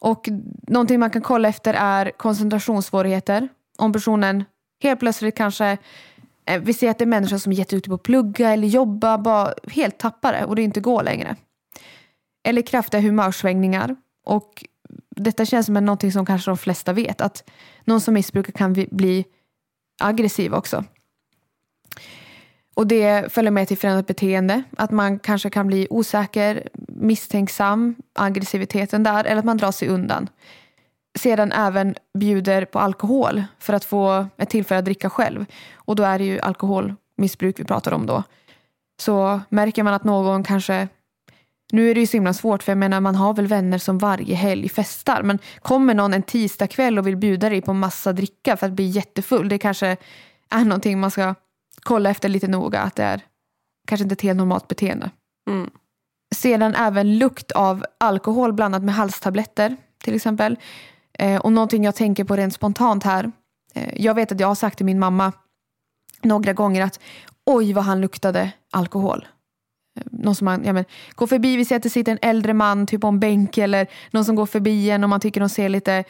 Och 0.00 0.28
någonting 0.68 1.00
man 1.00 1.10
kan 1.10 1.22
kolla 1.22 1.48
efter 1.48 1.74
är 1.74 2.10
koncentrationssvårigheter. 2.16 3.48
Om 3.78 3.92
personen 3.92 4.44
helt 4.82 5.00
plötsligt 5.00 5.36
kanske 5.36 5.78
Eh, 6.46 6.60
vi 6.60 6.74
ser 6.74 6.90
att 6.90 6.98
det 6.98 7.04
är 7.04 7.06
människor 7.06 7.38
som 7.38 7.52
är 7.52 7.56
jätteduktiga 7.56 7.92
på 7.92 7.96
typ 7.96 8.00
att 8.00 8.06
plugga 8.06 8.50
eller 8.50 8.68
jobba, 8.68 9.18
bara 9.18 9.54
helt 9.66 9.98
tappade 9.98 10.44
och 10.44 10.56
det 10.56 10.62
inte 10.62 10.80
går 10.80 11.02
längre. 11.02 11.36
Eller 12.44 12.62
kraftiga 12.62 13.00
humörsvängningar. 13.00 13.96
Och 14.24 14.64
detta 15.16 15.46
känns 15.46 15.66
som 15.66 15.74
någonting 15.74 16.12
som 16.12 16.26
kanske 16.26 16.50
de 16.50 16.58
flesta 16.58 16.92
vet, 16.92 17.20
att 17.20 17.50
någon 17.84 18.00
som 18.00 18.14
missbrukar 18.14 18.52
kan 18.52 18.72
bli 18.90 19.24
aggressiv 20.00 20.54
också. 20.54 20.84
Och 22.74 22.86
det 22.86 23.32
följer 23.32 23.50
med 23.50 23.68
till 23.68 23.78
förändrat 23.78 24.06
beteende. 24.06 24.62
Att 24.76 24.90
man 24.90 25.18
kanske 25.18 25.50
kan 25.50 25.66
bli 25.66 25.86
osäker, 25.90 26.68
misstänksam, 26.88 27.94
aggressiviteten 28.14 29.02
där, 29.02 29.24
eller 29.24 29.38
att 29.38 29.44
man 29.44 29.56
drar 29.56 29.72
sig 29.72 29.88
undan 29.88 30.28
sedan 31.18 31.52
även 31.52 31.94
bjuder 32.18 32.64
på 32.64 32.78
alkohol 32.78 33.44
för 33.58 33.72
att 33.72 33.84
få 33.84 34.26
ett 34.36 34.50
tillfälle 34.50 34.78
att 34.78 34.84
dricka 34.84 35.10
själv. 35.10 35.44
Och 35.74 35.96
då 35.96 36.02
är 36.02 36.18
det 36.18 36.24
ju 36.24 36.40
alkoholmissbruk 36.40 37.60
vi 37.60 37.64
pratar 37.64 37.92
om 37.92 38.06
då. 38.06 38.22
Så 39.00 39.40
märker 39.48 39.82
man 39.82 39.94
att 39.94 40.04
någon 40.04 40.44
kanske 40.44 40.88
nu 41.72 41.90
är 41.90 41.94
det 41.94 42.00
ju 42.00 42.06
så 42.06 42.16
himla 42.16 42.32
svårt 42.32 42.62
för 42.62 42.72
jag 42.72 42.78
menar 42.78 43.00
man 43.00 43.14
har 43.14 43.34
väl 43.34 43.46
vänner 43.46 43.78
som 43.78 43.98
varje 43.98 44.34
helg 44.34 44.68
festar. 44.68 45.22
Men 45.22 45.38
kommer 45.62 45.94
någon 45.94 46.14
en 46.14 46.22
tisdag 46.22 46.66
kväll 46.66 46.98
och 46.98 47.06
vill 47.06 47.16
bjuda 47.16 47.48
dig 47.48 47.62
på 47.62 47.72
massa 47.72 48.12
dricka 48.12 48.56
för 48.56 48.66
att 48.66 48.72
bli 48.72 48.84
jättefull. 48.84 49.48
Det 49.48 49.58
kanske 49.58 49.96
är 50.50 50.64
någonting 50.64 51.00
man 51.00 51.10
ska 51.10 51.34
kolla 51.82 52.10
efter 52.10 52.28
lite 52.28 52.48
noga. 52.48 52.80
Att 52.80 52.96
det 52.96 53.02
är 53.02 53.20
kanske 53.86 54.02
inte 54.02 54.12
ett 54.12 54.20
helt 54.20 54.36
normalt 54.36 54.68
beteende. 54.68 55.10
Mm. 55.50 55.70
Sedan 56.34 56.74
även 56.74 57.18
lukt 57.18 57.52
av 57.52 57.84
alkohol 58.00 58.52
blandat 58.52 58.82
med 58.82 58.94
halstabletter 58.94 59.76
till 60.04 60.14
exempel. 60.14 60.56
Eh, 61.18 61.40
och 61.40 61.52
någonting 61.52 61.84
jag 61.84 61.94
tänker 61.94 62.24
på 62.24 62.36
rent 62.36 62.54
spontant 62.54 63.04
här. 63.04 63.32
Eh, 63.74 64.02
jag 64.02 64.14
vet 64.14 64.32
att 64.32 64.40
jag 64.40 64.48
har 64.48 64.54
sagt 64.54 64.76
till 64.76 64.86
min 64.86 64.98
mamma 64.98 65.32
några 66.22 66.52
gånger 66.52 66.82
att 66.82 67.00
oj 67.46 67.72
vad 67.72 67.84
han 67.84 68.00
luktade 68.00 68.52
alkohol. 68.70 69.26
Eh, 70.00 70.02
någon 70.10 70.34
som 70.34 70.44
man, 70.44 70.64
ja, 70.64 70.72
men, 70.72 70.84
går 71.14 71.26
förbi, 71.26 71.56
vi 71.56 71.64
ser 71.64 71.76
att 71.76 71.82
det 71.82 71.90
sitter 71.90 72.12
en 72.12 72.18
äldre 72.22 72.54
man 72.54 72.86
typ 72.86 73.00
på 73.00 73.06
en 73.06 73.20
bänk 73.20 73.58
eller 73.58 73.86
någon 74.10 74.24
som 74.24 74.36
går 74.36 74.46
förbi 74.46 74.90
en 74.90 75.04
och 75.04 75.10
man 75.10 75.20
tycker 75.20 75.40
de 75.40 75.48
ser 75.48 75.68
lite 75.68 76.04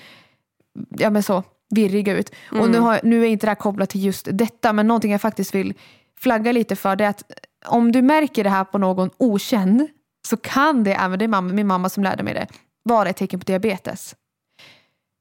ja, 0.89 1.11
men 1.11 1.23
så, 1.23 1.43
virriga 1.71 2.17
ut. 2.17 2.33
Mm. 2.51 2.63
Och 2.63 2.71
nu, 2.71 2.79
har, 2.79 3.01
nu 3.03 3.23
är 3.23 3.29
inte 3.29 3.47
det 3.47 3.51
här 3.51 3.55
kopplat 3.55 3.91
till 3.91 4.05
just 4.05 4.29
detta 4.33 4.73
men 4.73 4.87
någonting 4.87 5.13
jag 5.13 5.21
faktiskt 5.21 5.55
vill 5.55 5.75
flagga 6.19 6.53
lite 6.53 6.77
för 6.77 6.97
det 6.97 7.05
är 7.05 7.09
att 7.09 7.23
om 7.67 7.93
du 7.93 8.03
märker 8.03 8.45
det 8.45 8.51
här 8.51 8.65
på 8.65 8.79
någon 8.79 9.11
okänd 9.17 9.89
så 10.29 10.37
kan 10.37 10.85
det, 10.85 10.95
även 10.95 11.19
det 11.19 11.25
är 11.25 11.29
mamma, 11.29 11.53
min 11.53 11.67
mamma 11.67 11.89
som 11.89 12.03
lärde 12.03 12.23
mig 12.23 12.35
det, 12.35 12.47
vara 12.83 13.09
ett 13.09 13.17
tecken 13.17 13.41
på 13.41 13.45
diabetes. 13.45 14.15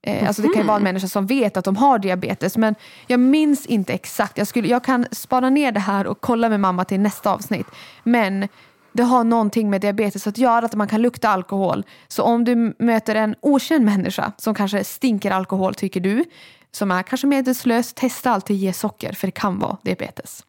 Eh, 0.04 0.28
alltså 0.28 0.42
det 0.42 0.48
kan 0.48 0.62
ju 0.62 0.68
vara 0.68 0.78
en 0.78 0.84
människa 0.84 1.08
som 1.08 1.26
vet 1.26 1.58
att 1.58 1.66
de 1.66 1.76
har 1.76 2.00
diabetes 2.00 2.58
men 2.58 2.76
jag 3.08 3.20
minns 3.20 3.66
inte 3.66 3.94
exakt. 3.94 4.38
Jag, 4.38 4.48
skulle, 4.48 4.68
jag 4.68 4.84
kan 4.84 5.06
spara 5.12 5.50
ner 5.50 5.72
det 5.72 5.80
här 5.80 6.08
och 6.08 6.22
kolla 6.22 6.50
med 6.50 6.60
mamma 6.60 6.86
till 6.86 7.00
nästa 7.00 7.34
avsnitt. 7.34 7.68
Men 8.04 8.48
det 8.94 9.04
har 9.04 9.24
någonting 9.24 9.70
med 9.70 9.82
diabetes 9.82 10.28
att 10.28 10.38
göra, 10.38 10.66
att 10.66 10.76
man 10.76 10.88
kan 10.88 11.02
lukta 11.02 11.30
alkohol. 11.30 11.86
Så 12.08 12.24
om 12.24 12.44
du 12.44 12.76
möter 12.80 13.16
en 13.16 13.36
okänd 13.42 13.86
människa 13.86 14.32
som 14.38 14.56
kanske 14.56 14.84
stinker 14.84 15.32
alkohol 15.32 15.76
tycker 15.76 16.00
du, 16.00 16.24
som 16.72 16.92
är 16.92 17.04
kanske 17.04 17.28
medelslös, 17.28 17.94
testa 17.94 18.32
alltid 18.32 18.58
ge 18.58 18.74
socker 18.74 19.14
för 19.14 19.28
det 19.28 19.32
kan 19.32 19.60
vara 19.60 19.78
diabetes. 19.82 20.46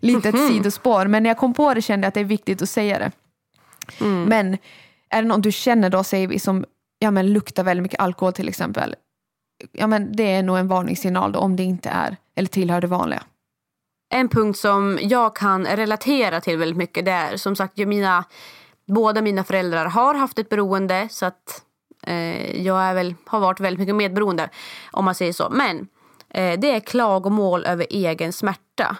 Lite 0.00 0.28
ett 0.28 0.48
sidospår 0.48 1.06
men 1.06 1.22
när 1.22 1.30
jag 1.30 1.38
kom 1.38 1.54
på 1.54 1.74
det 1.74 1.82
kände 1.82 2.04
jag 2.04 2.08
att 2.08 2.14
det 2.14 2.20
är 2.20 2.24
viktigt 2.24 2.62
att 2.62 2.68
säga 2.68 2.98
det. 2.98 3.10
Mm. 4.00 4.24
Men 4.24 4.58
är 5.10 5.22
det 5.22 5.28
någon 5.28 5.40
du 5.40 5.52
känner 5.52 5.90
då 5.90 6.04
säger 6.04 6.28
vi 6.28 6.38
som 6.38 6.64
ja, 7.02 7.10
men 7.10 7.32
luktar 7.32 7.64
väldigt 7.64 7.82
mycket 7.82 8.00
alkohol 8.00 8.32
till 8.32 8.48
exempel. 8.48 8.94
Ja, 9.72 9.86
men 9.86 10.12
det 10.12 10.32
är 10.32 10.42
nog 10.42 10.58
en 10.58 10.68
varningssignal 10.68 11.32
då, 11.32 11.38
om 11.38 11.56
det 11.56 11.62
inte 11.62 11.88
är 11.88 12.16
eller 12.34 12.48
tillhör 12.48 12.80
det 12.80 12.86
vanliga. 12.86 13.22
En 14.14 14.28
punkt 14.28 14.58
som 14.58 14.98
jag 15.02 15.36
kan 15.36 15.66
relatera 15.66 16.40
till 16.40 16.58
väldigt 16.58 16.76
mycket 16.76 17.04
det 17.04 17.10
är 17.10 17.36
som 17.36 17.56
sagt 17.56 17.76
mina, 17.76 18.24
båda 18.86 19.22
mina 19.22 19.44
föräldrar 19.44 19.86
har 19.86 20.14
haft 20.14 20.38
ett 20.38 20.48
beroende 20.48 21.08
så 21.10 21.26
att 21.26 21.62
eh, 22.02 22.62
jag 22.62 22.82
är 22.82 22.94
väl, 22.94 23.14
har 23.26 23.40
varit 23.40 23.60
väldigt 23.60 23.80
mycket 23.80 23.94
medberoende 23.94 24.50
om 24.90 25.04
man 25.04 25.14
säger 25.14 25.32
så. 25.32 25.50
Men 25.50 25.88
eh, 26.28 26.60
det 26.60 26.70
är 26.70 26.80
klagomål 26.80 27.64
över 27.64 27.86
egen 27.90 28.32
smärta. 28.32 28.96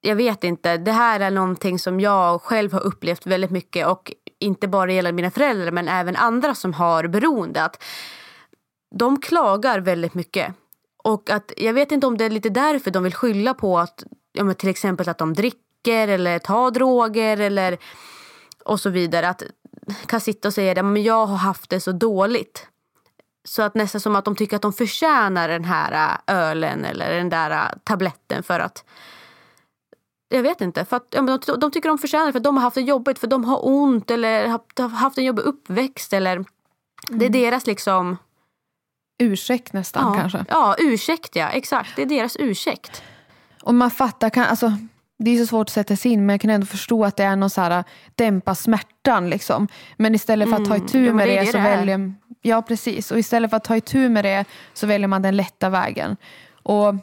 Jag 0.00 0.16
vet 0.16 0.44
inte, 0.44 0.76
det 0.76 0.92
här 0.92 1.20
är 1.20 1.30
någonting 1.30 1.78
som 1.78 2.00
jag 2.00 2.42
själv 2.42 2.72
har 2.72 2.80
upplevt 2.80 3.26
väldigt 3.26 3.50
mycket 3.50 3.86
och 3.86 4.12
inte 4.40 4.68
bara 4.68 4.92
gäller 4.92 5.12
mina 5.12 5.30
föräldrar 5.30 5.70
men 5.70 5.88
även 5.88 6.16
andra 6.16 6.54
som 6.54 6.72
har 6.72 7.06
beroende. 7.06 7.64
Att 7.64 7.82
de 8.94 9.20
klagar 9.20 9.80
väldigt 9.80 10.14
mycket. 10.14 10.54
Och 11.04 11.30
att 11.30 11.52
jag 11.56 11.72
vet 11.72 11.92
inte 11.92 12.06
om 12.06 12.16
det 12.16 12.24
är 12.24 12.30
lite 12.30 12.48
därför 12.48 12.90
de 12.90 13.02
vill 13.02 13.14
skylla 13.14 13.54
på 13.54 13.78
att 13.78 14.04
ja, 14.32 14.54
till 14.54 14.68
exempel 14.68 15.08
att 15.08 15.18
de 15.18 15.34
dricker 15.34 16.08
eller 16.08 16.38
tar 16.38 16.70
droger 16.70 17.40
eller 17.40 17.78
och 18.64 18.80
så 18.80 18.90
vidare. 18.90 19.28
Att 19.28 19.42
kan 20.06 20.20
sitta 20.20 20.48
och 20.48 20.54
säga 20.54 20.72
att 20.72 21.04
jag 21.04 21.26
har 21.26 21.36
haft 21.36 21.70
det 21.70 21.80
så 21.80 21.92
dåligt. 21.92 22.66
Så 23.44 23.62
att 23.62 23.74
nästan 23.74 24.00
som 24.00 24.16
att 24.16 24.24
de 24.24 24.36
tycker 24.36 24.56
att 24.56 24.62
de 24.62 24.72
förtjänar 24.72 25.48
den 25.48 25.64
här 25.64 26.18
äh, 26.28 26.36
ölen 26.36 26.84
eller 26.84 27.14
den 27.14 27.28
där 27.28 27.50
äh, 27.50 27.78
tabletten 27.84 28.42
för 28.42 28.60
att 28.60 28.84
jag 30.28 30.42
vet 30.42 30.60
inte. 30.60 30.84
För 30.84 30.96
att, 30.96 31.06
ja, 31.10 31.22
de, 31.22 31.58
de 31.60 31.70
tycker 31.70 31.88
de 31.88 31.98
förtjänar 31.98 32.32
för 32.32 32.38
att 32.38 32.44
de 32.44 32.56
har 32.56 32.62
haft 32.62 32.74
det 32.74 32.80
jobbigt, 32.80 33.18
för 33.18 33.26
de 33.26 33.44
har 33.44 33.66
ont 33.66 34.10
eller 34.10 34.48
har 34.48 34.88
haft 34.88 35.18
en 35.18 35.24
jobbig 35.24 35.42
uppväxt. 35.42 36.12
Eller, 36.12 36.32
mm. 36.32 36.46
Det 37.08 37.24
är 37.24 37.28
mm. 37.28 37.40
deras 37.40 37.66
liksom... 37.66 38.16
Ursäkt 39.18 39.72
nästan 39.72 40.12
ja, 40.12 40.20
kanske. 40.20 40.44
Ja, 40.48 40.76
ursäkt 40.78 41.36
ja. 41.36 41.48
Exakt, 41.48 41.96
det 41.96 42.02
är 42.02 42.06
deras 42.06 42.36
ursäkt. 42.38 43.02
Och 43.62 43.74
man 43.74 43.90
fattar, 43.90 44.30
kan, 44.30 44.44
alltså, 44.44 44.72
det 45.18 45.30
är 45.30 45.38
så 45.38 45.46
svårt 45.46 45.66
att 45.66 45.72
sätta 45.72 45.96
sig 45.96 46.12
in 46.12 46.26
men 46.26 46.34
jag 46.34 46.40
kan 46.40 46.50
ändå 46.50 46.66
förstå 46.66 47.04
att 47.04 47.16
det 47.16 47.24
är 47.24 47.36
någon 47.36 47.50
så 47.50 47.60
här 47.60 47.84
dämpa 48.14 48.54
smärtan 48.54 49.30
liksom. 49.30 49.68
Men 49.96 50.14
istället 50.14 50.48
för 50.50 50.56
att 50.56 50.64
ta 50.64 50.74
mm. 50.74 50.86
itu 50.86 51.12
med 51.12 51.28
det, 51.28 51.34
det, 51.34 51.40
det, 51.40 51.46
så 51.46 51.56
det 51.56 51.62
väljer... 51.62 52.14
Ja 52.42 52.62
precis, 52.62 53.10
och 53.10 53.18
istället 53.18 53.50
för 53.50 53.56
att 53.56 53.64
ta 53.64 53.76
itu 53.76 54.08
med 54.08 54.24
det 54.24 54.44
så 54.74 54.86
väljer 54.86 55.08
man 55.08 55.22
den 55.22 55.36
lätta 55.36 55.68
vägen. 55.68 56.16
Och 56.62 56.94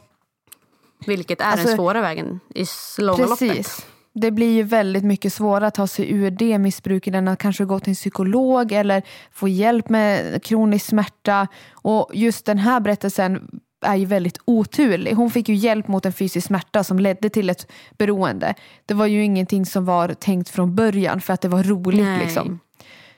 vilket 1.08 1.40
är 1.40 1.44
alltså, 1.44 1.66
den 1.66 1.76
svåra 1.76 2.00
vägen 2.00 2.40
i 2.54 2.64
långa 2.98 3.26
precis. 3.26 3.48
loppet. 3.48 3.86
Det 4.14 4.30
blir 4.30 4.52
ju 4.54 4.62
väldigt 4.62 5.04
mycket 5.04 5.32
svårare 5.32 5.66
att 5.66 5.74
ta 5.74 5.86
sig 5.86 6.12
ur 6.12 6.30
det 6.30 6.58
missbruket 6.58 7.14
än 7.14 7.28
att 7.28 7.38
kanske 7.38 7.64
gå 7.64 7.80
till 7.80 7.90
en 7.90 7.94
psykolog 7.94 8.72
eller 8.72 9.02
få 9.32 9.48
hjälp 9.48 9.88
med 9.88 10.42
kronisk 10.42 10.86
smärta. 10.86 11.48
Och 11.72 12.10
just 12.12 12.46
den 12.46 12.58
här 12.58 12.80
berättelsen 12.80 13.60
är 13.84 13.96
ju 13.96 14.04
väldigt 14.06 14.38
oturlig. 14.44 15.12
Hon 15.14 15.30
fick 15.30 15.48
ju 15.48 15.54
hjälp 15.54 15.88
mot 15.88 16.06
en 16.06 16.12
fysisk 16.12 16.46
smärta 16.46 16.84
som 16.84 16.98
ledde 16.98 17.28
till 17.28 17.50
ett 17.50 17.66
beroende. 17.98 18.54
Det 18.86 18.94
var 18.94 19.06
ju 19.06 19.24
ingenting 19.24 19.66
som 19.66 19.84
var 19.84 20.08
tänkt 20.08 20.48
från 20.48 20.74
början 20.74 21.20
för 21.20 21.32
att 21.32 21.40
det 21.40 21.48
var 21.48 21.62
roligt. 21.62 22.04
Nej. 22.04 22.18
Liksom. 22.24 22.60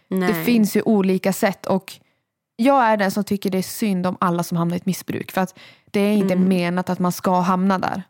Nej. 0.09 0.33
Det 0.33 0.45
finns 0.45 0.77
ju 0.77 0.83
olika 0.83 1.33
sätt 1.33 1.67
och 1.67 1.93
jag 2.57 2.85
är 2.85 2.97
den 2.97 3.11
som 3.11 3.25
tycker 3.25 3.51
det 3.51 3.59
är 3.59 3.63
synd 3.63 4.07
om 4.07 4.17
alla 4.21 4.43
som 4.43 4.59
hamnar 4.59 4.77
i 4.77 4.77
ett 4.77 4.87
missbruk. 4.87 5.33
För 5.33 5.41
att 5.41 5.59
det 5.91 6.01
är 6.01 6.13
inte 6.13 6.35
mm. 6.35 6.49
menat 6.49 6.91
att 6.91 6.99
man 6.99 7.13
ska 7.13 7.41
hamna 7.41 7.79
där. 7.79 8.03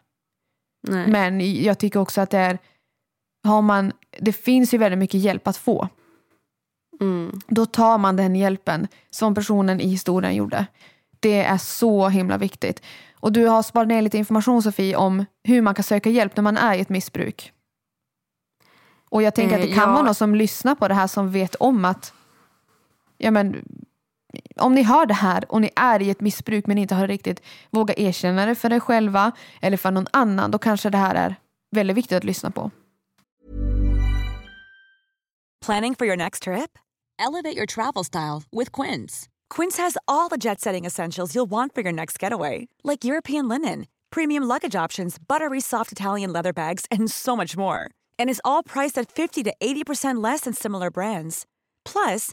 Nej. 0.88 1.08
Men 1.08 1.62
jag 1.62 1.78
tycker 1.78 2.00
också 2.00 2.20
att 2.20 2.30
det 2.30 2.38
är, 2.38 2.58
har 3.44 3.62
man, 3.62 3.92
det 4.20 4.32
finns 4.32 4.74
ju 4.74 4.78
väldigt 4.78 4.98
mycket 4.98 5.20
hjälp 5.20 5.48
att 5.48 5.56
få. 5.56 5.88
Mm. 7.00 7.40
Då 7.48 7.66
tar 7.66 7.98
man 7.98 8.16
den 8.16 8.36
hjälpen 8.36 8.88
som 9.10 9.34
personen 9.34 9.80
i 9.80 9.88
historien 9.88 10.34
gjorde. 10.34 10.66
Det 11.20 11.44
är 11.44 11.58
så 11.58 12.08
himla 12.08 12.38
viktigt. 12.38 12.82
Och 13.14 13.32
du 13.32 13.46
har 13.46 13.62
sparat 13.62 13.88
ner 13.88 14.02
lite 14.02 14.18
information 14.18 14.62
Sofie 14.62 14.96
om 14.96 15.24
hur 15.44 15.62
man 15.62 15.74
kan 15.74 15.82
söka 15.82 16.10
hjälp 16.10 16.36
när 16.36 16.42
man 16.42 16.56
är 16.56 16.74
i 16.74 16.80
ett 16.80 16.88
missbruk. 16.88 17.52
Och 19.08 19.22
jag 19.22 19.34
tänker 19.34 19.56
att 19.56 19.62
det 19.62 19.68
kan 19.68 19.78
eh, 19.78 19.88
ja. 19.88 19.92
vara 19.92 20.02
någon 20.02 20.14
som 20.14 20.34
lyssnar 20.34 20.74
på 20.74 20.88
det 20.88 20.94
här 20.94 21.06
som 21.06 21.30
vet 21.30 21.54
om 21.54 21.84
att 21.84 22.12
ja, 23.18 23.30
men, 23.30 23.64
om 24.56 24.74
ni 24.74 24.82
hör 24.82 25.06
det 25.06 25.14
här 25.14 25.52
och 25.52 25.60
ni 25.60 25.70
är 25.76 26.02
i 26.02 26.10
ett 26.10 26.20
missbruk 26.20 26.66
men 26.66 26.78
inte 26.78 26.94
har 26.94 27.08
riktigt 27.08 27.42
vågat 27.70 27.98
erkänna 27.98 28.46
det 28.46 28.54
för 28.54 28.72
er 28.72 28.80
själva 28.80 29.32
eller 29.62 29.76
för 29.76 29.90
någon 29.90 30.06
annan, 30.12 30.50
då 30.50 30.58
kanske 30.58 30.90
det 30.90 30.98
här 30.98 31.14
är 31.14 31.36
väldigt 31.70 31.96
viktigt 31.96 32.16
att 32.16 32.24
lyssna 32.24 32.50
på. 32.50 32.70
Planning 35.66 35.94
for 35.94 36.06
your 36.06 36.16
next 36.16 36.42
trip? 36.42 36.78
Elevate 37.18 37.56
your 37.56 37.66
travel 37.66 38.04
style 38.04 38.42
with 38.52 38.70
Quince. 38.72 39.28
Quince 39.48 39.82
has 39.82 39.96
all 40.06 40.28
the 40.28 40.36
jet 40.36 40.60
setting 40.60 40.84
essentials 40.84 41.34
you'll 41.34 41.50
want 41.50 41.74
for 41.74 41.82
your 41.82 41.92
next 41.92 42.18
getaway, 42.22 42.68
like 42.84 43.04
European 43.04 43.48
linen, 43.48 43.86
premium 44.10 44.44
luggage 44.44 44.76
options, 44.76 45.18
buttery 45.18 45.60
soft 45.60 45.92
Italian 45.92 46.32
leather 46.32 46.52
bags, 46.52 46.84
and 46.90 47.10
so 47.10 47.36
much 47.36 47.56
more. 47.56 47.90
And 48.18 48.30
is 48.30 48.40
all 48.44 48.62
priced 48.62 48.98
at 48.98 49.10
50 49.10 49.44
to 49.44 49.54
80% 49.60 50.22
less 50.22 50.42
than 50.42 50.52
similar 50.52 50.90
brands. 50.90 51.46
Plus, 51.84 52.32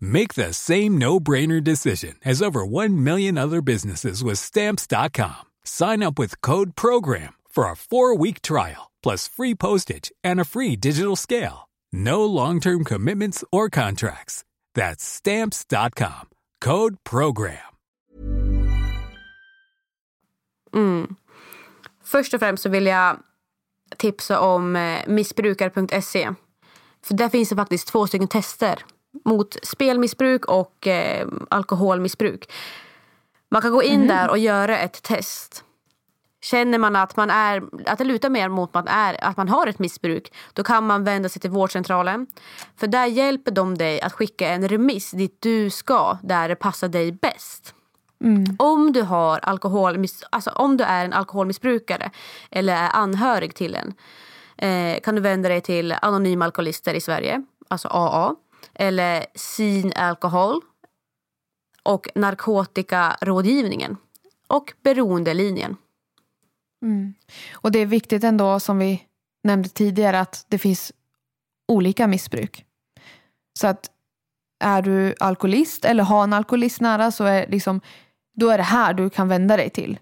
Make 0.00 0.34
the 0.34 0.52
same 0.52 0.98
no-brainer 0.98 1.62
decision 1.62 2.16
as 2.24 2.42
over 2.42 2.64
1 2.64 3.04
million 3.04 3.38
other 3.38 3.60
businesses 3.62 4.24
with 4.24 4.38
stamps.com. 4.38 5.44
Sign 5.64 6.02
up 6.02 6.18
with 6.18 6.40
code 6.40 6.74
program 6.74 7.34
for 7.48 7.64
a 7.64 7.74
4-week 7.74 8.42
trial 8.42 8.90
plus 9.02 9.28
free 9.28 9.54
postage 9.54 10.10
and 10.24 10.40
a 10.40 10.44
free 10.44 10.76
digital 10.76 11.16
scale. 11.16 11.68
No 11.92 12.24
long-term 12.24 12.84
commitments 12.84 13.44
or 13.52 13.70
contracts. 13.70 14.44
That's 14.74 15.04
stamps.com. 15.04 16.28
Code 16.60 16.96
program. 17.04 17.58
Mm. 20.74 21.16
Först 22.04 22.34
och 22.34 22.40
främst 22.40 22.62
så 22.62 22.68
vill 22.68 22.86
jag 22.86 23.18
tipsa 23.96 24.40
om 24.40 24.76
eh, 24.76 25.00
missbrukare.se. 25.06 26.34
För 27.02 27.14
där 27.14 27.28
finns 27.28 27.48
det 27.48 27.56
faktiskt 27.56 27.88
två 27.88 28.06
stycken 28.06 28.28
tester 28.28 28.84
mot 29.24 29.56
spelmissbruk 29.62 30.44
och 30.44 30.86
eh, 30.86 31.28
alkoholmissbruk. 31.48 32.52
Man 33.48 33.62
kan 33.62 33.72
gå 33.72 33.82
in 33.82 33.94
mm. 33.94 34.08
där 34.08 34.30
och 34.30 34.38
göra 34.38 34.78
ett 34.78 35.02
test. 35.02 35.62
Känner 36.42 36.78
man 36.78 36.96
att, 36.96 37.16
man 37.16 37.30
är, 37.30 37.62
att 37.86 37.98
det 37.98 38.04
lutar 38.04 38.30
mer 38.30 38.48
mot 38.48 38.74
man, 38.74 38.88
är, 38.88 39.24
att 39.24 39.36
man 39.36 39.48
har 39.48 39.66
ett 39.66 39.78
missbruk 39.78 40.32
då 40.52 40.62
kan 40.62 40.86
man 40.86 41.04
vända 41.04 41.28
sig 41.28 41.42
till 41.42 41.50
vårdcentralen. 41.50 42.26
För 42.76 42.86
där 42.86 43.06
hjälper 43.06 43.50
de 43.50 43.78
dig 43.78 44.00
att 44.00 44.12
skicka 44.12 44.48
en 44.48 44.68
remiss 44.68 45.10
dit 45.10 45.36
du 45.40 45.70
ska, 45.70 46.18
där 46.22 46.48
det 46.48 46.56
passar 46.56 46.88
dig 46.88 47.12
bäst. 47.12 47.74
Mm. 48.24 48.56
Om, 48.58 48.92
du 48.92 49.02
har 49.02 49.38
alkohol, 49.38 50.06
alltså 50.30 50.50
om 50.50 50.76
du 50.76 50.84
är 50.84 51.04
en 51.04 51.12
alkoholmissbrukare 51.12 52.10
eller 52.50 52.72
är 52.72 52.90
anhörig 52.92 53.54
till 53.54 53.74
en 53.74 53.94
eh, 54.58 55.00
kan 55.00 55.14
du 55.14 55.20
vända 55.20 55.48
dig 55.48 55.60
till 55.60 55.94
Anonyma 56.02 56.44
Alkoholister 56.44 56.94
i 56.94 57.00
Sverige, 57.00 57.42
alltså 57.68 57.88
AA 57.88 58.34
eller 58.78 59.26
Sin 59.34 59.92
Alkohol 59.96 60.60
och 61.82 62.08
Narkotikarådgivningen 62.14 63.96
och 64.46 64.72
Beroendelinjen. 64.82 65.76
Mm. 66.82 67.14
Och 67.52 67.72
det 67.72 67.78
är 67.78 67.86
viktigt 67.86 68.24
ändå 68.24 68.60
som 68.60 68.78
vi 68.78 69.02
nämnde 69.44 69.68
tidigare 69.68 70.20
att 70.20 70.46
det 70.48 70.58
finns 70.58 70.92
olika 71.68 72.06
missbruk. 72.06 72.64
Så 73.58 73.66
att 73.66 73.90
är 74.64 74.82
du 74.82 75.14
alkoholist 75.20 75.84
eller 75.84 76.04
har 76.04 76.24
en 76.24 76.32
alkoholist 76.32 76.80
nära 76.80 77.10
så 77.10 77.24
är, 77.24 77.48
liksom, 77.48 77.80
då 78.34 78.50
är 78.50 78.58
det 78.58 78.64
här 78.64 78.94
du 78.94 79.10
kan 79.10 79.28
vända 79.28 79.56
dig 79.56 79.70
till. 79.70 79.98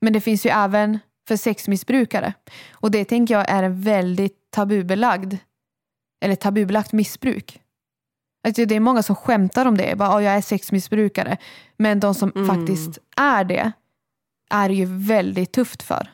Men 0.00 0.12
det 0.12 0.20
finns 0.20 0.46
ju 0.46 0.50
även 0.50 0.98
för 1.28 1.36
sexmissbrukare. 1.36 2.34
Och 2.70 2.90
det 2.90 3.04
tänker 3.04 3.34
jag 3.34 3.50
är 3.50 3.62
en 3.62 3.80
väldigt 3.80 4.50
tabubelagd 4.50 5.34
eller 6.20 6.34
tabubelagt 6.34 6.92
missbruk. 6.92 7.62
Alltså 8.44 8.64
det 8.64 8.76
är 8.76 8.80
många 8.80 9.02
som 9.02 9.16
skämtar 9.16 9.66
om 9.66 9.76
det. 9.76 9.96
Bara, 9.96 10.16
oh, 10.16 10.24
jag 10.24 10.34
är 10.34 10.40
sexmissbrukare. 10.40 11.36
Men 11.76 12.00
de 12.00 12.14
som 12.14 12.32
mm. 12.34 12.48
faktiskt 12.48 12.98
är 13.16 13.44
det 13.44 13.72
är 14.50 14.70
ju 14.70 14.84
väldigt 14.84 15.52
tufft 15.52 15.82
för. 15.82 16.10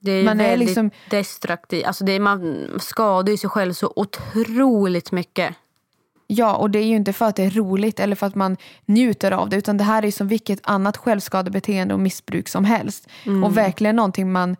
Det 0.00 0.12
är 0.12 0.24
man 0.24 0.38
väldigt 0.38 0.54
är 0.54 0.66
liksom... 0.66 0.90
destruktivt. 1.10 1.84
Alltså 1.84 2.04
man 2.04 2.68
skadar 2.80 3.30
ju 3.30 3.36
sig 3.36 3.50
själv 3.50 3.72
så 3.72 3.92
otroligt 3.96 5.12
mycket. 5.12 5.54
Ja, 6.26 6.54
och 6.54 6.70
det 6.70 6.78
är 6.78 6.84
ju 6.84 6.96
inte 6.96 7.12
för 7.12 7.26
att 7.26 7.36
det 7.36 7.42
är 7.44 7.50
roligt 7.50 8.00
eller 8.00 8.16
för 8.16 8.26
att 8.26 8.34
man 8.34 8.56
njuter 8.84 9.32
av 9.32 9.48
det. 9.48 9.56
Utan 9.56 9.76
det 9.76 9.84
här 9.84 10.04
är 10.04 10.10
som 10.10 10.28
vilket 10.28 10.60
annat 10.62 10.96
självskadebeteende 10.96 11.94
och 11.94 12.00
missbruk 12.00 12.48
som 12.48 12.64
helst. 12.64 13.08
Mm. 13.24 13.44
Och 13.44 13.56
verkligen 13.56 13.96
någonting 13.96 14.32
man, 14.32 14.56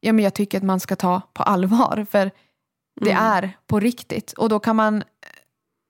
ja 0.00 0.12
men 0.12 0.24
jag 0.24 0.34
tycker 0.34 0.58
att 0.58 0.64
man 0.64 0.80
ska 0.80 0.96
ta 0.96 1.20
på 1.32 1.42
allvar. 1.42 2.06
För 2.10 2.30
det 3.00 3.10
mm. 3.10 3.24
är 3.24 3.56
på 3.66 3.80
riktigt. 3.80 4.32
Och 4.32 4.48
då 4.48 4.58
kan 4.58 4.76
man 4.76 5.04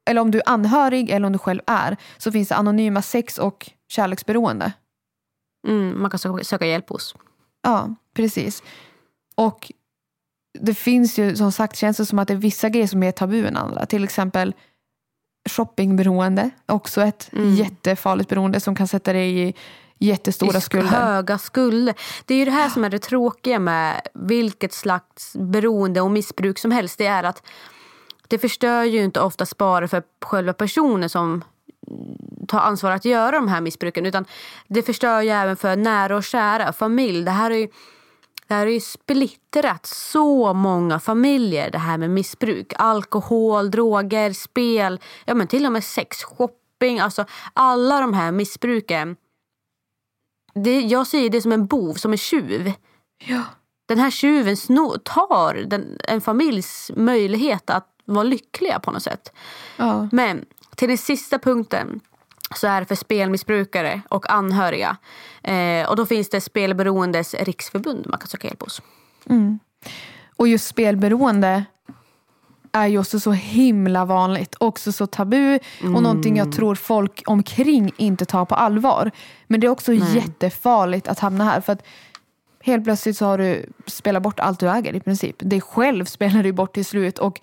eller 0.09 0.21
om 0.21 0.31
du 0.31 0.39
är 0.39 0.49
anhörig 0.49 1.11
eller 1.11 1.27
om 1.27 1.33
du 1.33 1.39
själv 1.39 1.61
är, 1.67 1.97
så 2.19 2.33
finns 2.33 2.49
det 2.49 2.55
anonyma 2.55 3.03
sex 3.03 3.39
och 3.39 3.71
kärleksberoende. 3.89 4.73
Mm, 5.69 6.01
man 6.01 6.11
kan 6.11 6.19
söka, 6.19 6.45
söka 6.45 6.67
hjälp 6.67 6.89
hos. 6.89 7.15
Ja, 7.63 7.95
precis. 8.15 8.63
Och 9.35 9.73
det 10.61 10.75
finns 10.75 11.19
ju 11.19 11.37
som 11.37 11.53
sagt, 11.53 11.77
känns 11.77 11.97
det 11.97 12.07
som 12.07 12.19
att 12.19 12.29
det 12.29 12.35
är 12.35 12.39
vissa 12.39 12.69
grejer 12.69 12.87
som 12.87 13.03
är 13.03 13.13
tabu 13.13 13.47
än 13.47 13.57
andra. 13.57 13.87
Till 13.87 14.05
exempel 14.05 14.55
shoppingberoende, 15.51 16.51
också 16.67 17.03
ett 17.03 17.31
mm. 17.33 17.55
jättefarligt 17.55 18.31
beroende 18.31 18.61
som 18.61 18.75
kan 18.75 18.89
sätta 18.89 19.13
dig 19.13 19.49
i 19.49 19.55
jättestora 19.99 20.61
skulder. 20.61 20.89
Höga 20.89 21.39
skulder. 21.39 21.95
Det 22.27 22.35
är 22.35 22.39
ju 22.39 22.45
det 22.45 22.51
här 22.51 22.69
som 22.69 22.85
är 22.85 22.91
det 22.91 22.99
tråkiga 22.99 23.59
med 23.59 24.01
vilket 24.15 24.73
slags 24.73 25.37
beroende 25.37 26.01
och 26.01 26.11
missbruk 26.11 26.59
som 26.59 26.71
helst. 26.71 26.99
Det 26.99 27.07
är 27.07 27.25
att 27.25 27.43
det 28.29 28.39
förstör 28.39 28.85
ju 28.85 29.05
inte 29.05 29.21
ofta 29.21 29.47
bara 29.59 29.89
för 29.89 30.03
själva 30.25 30.53
personen 30.53 31.09
som 31.09 31.45
tar 32.49 32.61
ansvar 32.61 32.91
att 32.91 33.05
göra 33.05 33.31
de 33.31 33.49
här 33.49 33.61
missbruken 33.61 34.07
utan 34.07 34.25
det 34.69 34.83
förstör 34.83 35.21
ju 35.21 35.29
även 35.29 35.57
för 35.57 35.77
nära 35.77 36.17
och 36.17 36.25
kära, 36.25 36.73
familj. 36.73 37.25
Det 37.25 37.31
här 37.31 37.51
är 37.51 37.57
ju, 37.57 37.69
det 38.47 38.55
här 38.55 38.67
är 38.67 38.71
ju 38.71 38.81
splittrat 38.81 39.87
så 39.87 40.55
många 40.55 41.01
familjer 41.01 41.71
det 41.71 41.79
här 41.79 41.99
med 41.99 42.11
missbruk. 42.11 42.73
Alkohol, 42.77 43.71
droger, 43.71 44.33
spel, 44.33 45.01
ja 45.25 45.35
men 45.35 45.47
till 45.47 45.67
och 45.67 45.73
med 45.73 45.85
sex, 45.85 46.25
shopping. 46.25 46.99
Alltså 47.01 47.25
alla 47.53 48.01
de 48.01 48.15
här 48.15 48.33
missbruken. 48.33 49.17
Det, 50.55 50.81
jag 50.81 51.07
ser 51.07 51.31
det 51.31 51.43
som 51.43 51.53
en 51.53 51.67
bov, 51.67 51.95
som 51.95 52.13
en 52.13 52.19
tjuv. 52.19 52.73
Ja. 53.25 53.43
Den 53.89 53.99
här 53.99 54.11
tjuven 54.11 54.57
snor, 54.57 54.99
tar 55.05 55.55
den, 55.55 55.99
en 56.05 56.21
familjs 56.21 56.91
möjlighet 56.97 57.71
att 57.71 57.98
vara 58.15 58.25
lyckliga 58.25 58.79
på 58.79 58.91
något 58.91 59.03
sätt. 59.03 59.33
Ja. 59.77 60.09
Men 60.13 60.45
till 60.77 60.89
den 60.89 60.99
sista 60.99 61.39
punkten 61.39 62.01
så 62.57 62.67
är 62.67 62.81
det 62.81 62.87
för 62.87 62.95
spelmissbrukare 62.95 64.01
och 64.09 64.31
anhöriga. 64.31 64.97
Eh, 65.43 65.89
och 65.89 65.97
då 65.97 66.07
finns 66.07 66.29
det 66.29 66.41
Spelberoendes 66.41 67.35
riksförbund 67.35 68.07
man 68.09 68.19
kan 68.19 68.29
söka 68.29 68.47
hjälp 68.47 68.63
hos. 68.63 68.83
Mm. 69.31 69.59
Och 70.37 70.49
just 70.49 70.67
spelberoende 70.67 71.65
är 72.73 72.87
ju 72.87 72.99
också 72.99 73.21
så 73.21 73.33
himla 73.33 74.05
vanligt. 74.05 74.55
Också 74.61 74.93
så 74.93 75.07
tabu 75.07 75.59
mm. 75.81 75.97
och 75.97 76.03
någonting 76.03 76.37
jag 76.37 76.53
tror 76.53 76.75
folk 76.75 77.23
omkring 77.27 77.93
inte 77.97 78.25
tar 78.25 78.45
på 78.45 78.55
allvar. 78.55 79.11
Men 79.47 79.61
det 79.61 79.67
är 79.67 79.71
också 79.71 79.93
Nej. 79.93 80.17
jättefarligt 80.17 81.09
att 81.09 81.19
hamna 81.19 81.45
här. 81.45 81.61
För 81.61 81.73
att 81.73 81.83
helt 82.61 82.85
plötsligt 82.85 83.17
så 83.17 83.25
har 83.25 83.39
du 83.39 83.67
spelat 83.87 84.23
bort 84.23 84.41
allt 84.41 84.61
du 84.61 84.71
äger 84.71 84.95
i 84.95 85.01
princip. 85.01 85.37
Dig 85.39 85.61
själv 85.61 86.05
spelar 86.05 86.43
du 86.43 86.53
bort 86.53 86.75
till 86.75 86.85
slut. 86.85 87.19
Och 87.19 87.41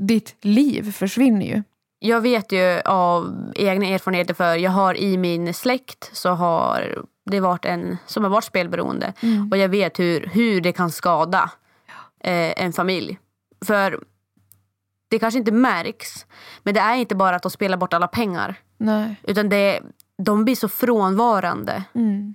ditt 0.00 0.36
liv 0.40 0.92
försvinner 0.92 1.46
ju. 1.46 1.62
Jag 1.98 2.20
vet 2.20 2.52
ju 2.52 2.80
av 2.84 3.52
egna 3.54 3.86
erfarenheter 3.86 4.34
för 4.34 4.56
jag 4.56 4.70
har 4.70 4.94
i 4.94 5.16
min 5.16 5.54
släkt 5.54 6.10
så 6.12 6.30
har 6.30 7.04
det 7.30 7.40
varit 7.40 7.64
en 7.64 7.96
som 8.06 8.22
har 8.24 8.30
varit 8.30 8.44
spelberoende. 8.44 9.12
Mm. 9.20 9.48
Och 9.50 9.58
jag 9.58 9.68
vet 9.68 9.98
hur, 9.98 10.30
hur 10.32 10.60
det 10.60 10.72
kan 10.72 10.90
skada 10.90 11.50
eh, 12.24 12.64
en 12.64 12.72
familj. 12.72 13.18
För 13.64 14.00
det 15.08 15.18
kanske 15.18 15.38
inte 15.38 15.52
märks. 15.52 16.26
Men 16.62 16.74
det 16.74 16.80
är 16.80 16.94
inte 16.94 17.14
bara 17.14 17.36
att 17.36 17.42
de 17.42 17.50
spelar 17.50 17.76
bort 17.76 17.92
alla 17.92 18.08
pengar. 18.08 18.54
Nej. 18.78 19.16
Utan 19.22 19.48
det, 19.48 19.80
de 20.24 20.44
blir 20.44 20.56
så 20.56 20.68
frånvarande. 20.68 21.84
Mm. 21.94 22.34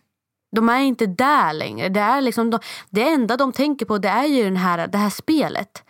De 0.51 0.69
är 0.69 0.79
inte 0.79 1.05
där 1.05 1.53
längre. 1.53 1.89
Det, 1.89 1.99
är 1.99 2.21
liksom 2.21 2.49
de, 2.49 2.59
det 2.89 3.09
enda 3.09 3.37
de 3.37 3.51
tänker 3.51 3.85
på 3.85 3.97
det 3.97 4.09
är 4.09 4.25
ju 4.25 4.43
den 4.43 4.57
här, 4.57 4.87
det 4.87 4.97
här 4.97 5.09
spelet. 5.09 5.83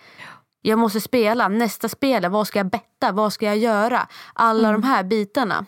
Jag 0.68 0.80
måste 0.80 1.02
spela, 1.02 1.48
nästa 1.48 1.90
spel, 1.90 2.30
vad 2.30 2.48
ska 2.48 2.60
jag 2.60 2.70
betta, 2.70 3.12
vad 3.12 3.34
ska 3.34 3.46
jag 3.46 3.58
göra? 3.58 4.08
Alla 4.34 4.70
Mm. 4.70 4.82
de 4.82 4.88
här 4.88 5.04
bitarna. 5.04 5.66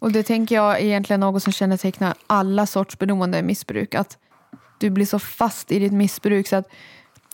Och 0.00 0.12
det 0.12 0.22
tänker 0.22 0.54
jag 0.54 0.80
är 0.80 0.84
egentligen 0.84 1.20
något 1.20 1.42
som 1.42 1.52
kännetecknar 1.52 2.14
alla 2.26 2.66
sorts 2.66 2.98
beroende 2.98 3.42
missbruk. 3.42 3.94
Att 3.94 4.18
du 4.78 4.90
blir 4.90 5.06
så 5.06 5.18
fast 5.18 5.72
i 5.72 5.78
ditt 5.78 5.92
missbruk 5.92 6.48
så 6.48 6.56
att 6.56 6.68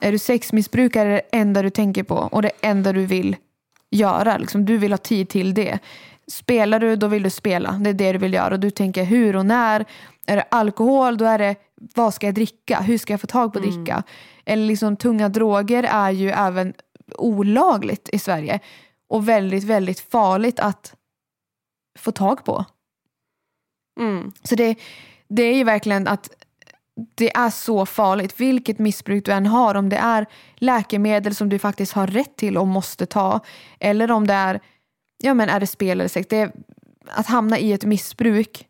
är 0.01 0.13
du 0.13 0.19
sexmissbrukare 0.19 1.09
är 1.09 1.13
det 1.13 1.39
enda 1.39 1.63
du 1.63 1.71
tänker 1.71 2.03
på 2.03 2.15
och 2.15 2.43
det 2.43 2.51
enda 2.61 2.93
du 2.93 3.07
vill 3.07 3.37
göra. 3.91 4.39
Liksom, 4.39 4.65
du 4.65 4.79
vill 4.79 4.93
ha 4.93 4.99
tid 4.99 5.29
till 5.29 5.55
det. 5.55 5.79
Spelar 6.29 6.81
du, 6.81 6.97
då 6.97 7.09
vill 7.09 7.23
du 7.23 7.31
spela. 7.31 7.73
Det 7.73 7.91
är 7.91 7.95
det 7.95 8.13
du 8.13 8.19
vill 8.19 8.35
göra. 8.35 8.55
Och 8.55 8.61
du 8.61 8.71
tänker 8.71 9.05
hur 9.05 9.37
och 9.37 9.47
när. 9.47 9.85
Är 10.27 10.37
det 10.37 10.45
alkohol, 10.51 11.17
då 11.17 11.25
är 11.25 11.39
det 11.39 11.57
vad 11.95 12.15
ska 12.15 12.27
jag 12.27 12.35
dricka? 12.35 12.81
Hur 12.81 12.99
ska 12.99 13.13
jag 13.13 13.21
få 13.21 13.27
tag 13.27 13.53
på 13.53 13.59
dricka? 13.59 14.03
Eller 14.47 14.67
liksom 14.67 14.97
tunga 14.97 15.29
droger 15.29 15.83
är 15.83 16.11
ju 16.11 16.31
även 16.31 16.75
olagligt 17.15 18.09
i 18.13 18.19
Sverige. 18.19 18.61
Och 19.09 19.29
väldigt, 19.29 19.65
väldigt 19.65 20.01
farligt 20.01 20.61
att 20.61 20.95
få 21.99 22.13
tag 22.13 22.45
på. 22.45 22.65
Mm. 24.01 24.33
Så 24.43 24.55
det, 24.55 24.79
det 25.29 25.43
är 25.43 25.55
ju 25.55 25.65
verkligen 25.65 26.09
att 26.09 26.31
det 27.15 27.37
är 27.37 27.51
så 27.51 27.87
farligt. 27.87 28.41
Vilket 28.41 28.79
missbruk 28.79 29.25
du 29.25 29.33
än 29.33 29.47
har. 29.47 29.75
Om 29.75 29.89
det 29.89 29.97
är 29.97 30.27
läkemedel 30.55 31.35
som 31.35 31.49
du 31.49 31.59
faktiskt 31.59 31.93
har 31.93 32.07
rätt 32.07 32.37
till 32.37 32.59
och 32.59 32.67
måste 32.67 33.07
ta. 33.07 33.41
Eller 33.81 34.11
om 34.11 34.27
det 34.27 34.35
är, 34.35 34.61
ja 35.19 35.35
men 35.35 35.49
är 35.49 35.61
det 35.61 35.67
spel 35.67 36.01
eller 36.01 36.09
sex. 36.09 36.27
Det 36.31 36.37
är, 36.37 36.53
att 37.07 37.27
hamna 37.27 37.59
i 37.59 37.73
ett 37.73 37.85
missbruk. 37.85 38.67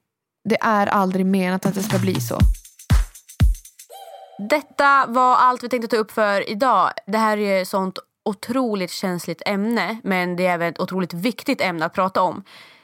Det 0.48 0.58
är 0.60 0.86
aldrig 0.86 1.26
menat 1.26 1.66
att 1.66 1.74
det 1.74 1.82
ska 1.82 1.98
bli 1.98 2.20
så. 2.20 2.38
Detta 4.38 5.06
var 5.06 5.36
allt 5.36 5.62
vi 5.62 5.68
tänkte 5.68 5.88
ta 5.88 5.96
upp 5.96 6.10
för 6.10 6.50
idag. 6.50 6.90
Det 7.06 7.18
här 7.18 7.38
är 7.38 7.62
ett 7.62 7.68
sånt 7.68 7.98
otroligt 8.24 8.90
känsligt 8.90 9.42
ämne. 9.46 10.00
Men 10.04 10.36
det 10.36 10.46
är 10.46 10.54
även 10.54 10.68
ett 10.68 10.80
otroligt 10.80 11.14
viktigt 11.14 11.60
ämne 11.60 11.84
att 11.84 11.92
prata 11.92 12.22
om. 12.22 12.42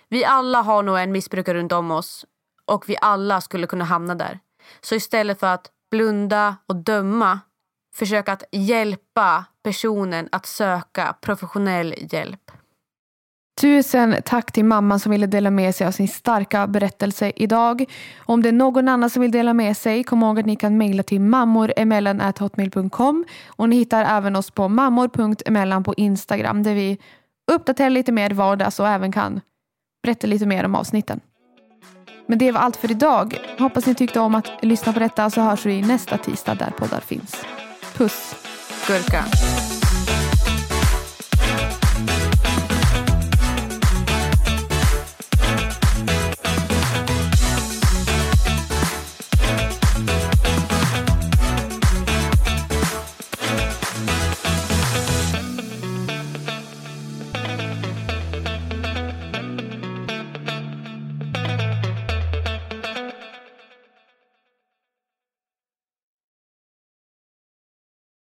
Vi 0.09 0.25
alla 0.25 0.63
har 0.63 0.83
nog 0.83 0.99
en 0.99 1.13
missbrukare 1.13 1.59
runt 1.59 1.73
om 1.73 1.91
oss. 1.91 2.27
Och 2.65 2.89
vi 2.89 2.97
alla 3.01 3.41
skulle 3.41 3.67
kunna 3.67 3.85
hamna 3.85 4.15
där. 4.15 4.39
Så 4.81 4.95
istället 4.95 5.41
för 5.41 5.47
att 5.47 5.71
blunda 5.91 6.57
och 6.67 6.77
döma. 6.77 7.41
Försök 7.95 8.29
att 8.29 8.45
hjälpa 8.53 9.45
personen 9.65 10.29
att 10.33 10.47
söka 10.47 11.17
professionell 11.21 11.95
hjälp. 11.99 12.42
Tusen 13.63 14.17
tack 14.25 14.53
till 14.53 14.65
mamman 14.65 15.01
som 15.01 15.13
ville 15.13 15.27
dela 15.27 15.51
med 15.51 15.75
sig 15.75 15.87
av 15.87 15.91
sin 15.91 16.09
starka 16.09 16.67
berättelse 16.67 17.33
idag. 17.37 17.85
Om 18.19 18.43
det 18.43 18.49
är 18.49 18.53
någon 18.53 18.89
annan 18.89 19.11
som 19.11 19.23
vill 19.23 19.31
dela 19.31 19.55
med 19.55 19.77
sig, 19.77 20.05
kom 20.05 20.23
ihåg 20.23 20.41
att 20.41 20.47
ni 20.47 20.57
kan 20.57 20.79
mejla 20.79 21.03
till 21.03 21.21
mammoremellan.hotmail.com 21.21 23.25
och 23.47 23.69
ni 23.69 23.77
hittar 23.77 24.05
även 24.05 24.37
oss 24.37 24.51
på 24.51 24.69
mammor.emellan 24.69 25.85
på 25.85 25.95
Instagram 25.97 26.63
där 26.63 26.75
vi 26.75 26.99
uppdaterar 27.53 27.91
lite 27.91 28.13
mer 28.13 28.31
vardags 28.31 28.81
och 28.81 28.89
även 28.89 29.13
kan 29.13 29.41
berätta 30.03 30.27
lite 30.27 30.47
mer 30.47 30.65
om 30.65 30.75
avsnitten. 30.75 31.21
Men 32.27 32.39
det 32.39 32.53
var 32.53 32.61
allt 32.61 32.77
för 32.77 32.91
idag. 32.91 33.39
Hoppas 33.59 33.87
ni 33.87 33.95
tyckte 33.95 34.21
om 34.21 34.35
att 34.35 34.51
lyssna 34.63 34.93
på 34.93 34.99
detta 34.99 35.31
så 35.31 35.41
hörs 35.41 35.67
vi 35.67 35.83
nästa 35.83 36.19
tisdag 36.19 36.55
där 36.55 36.71
poddar 36.71 37.01
finns. 37.01 37.45
Puss! 37.97 38.35
Gurka. 38.87 39.25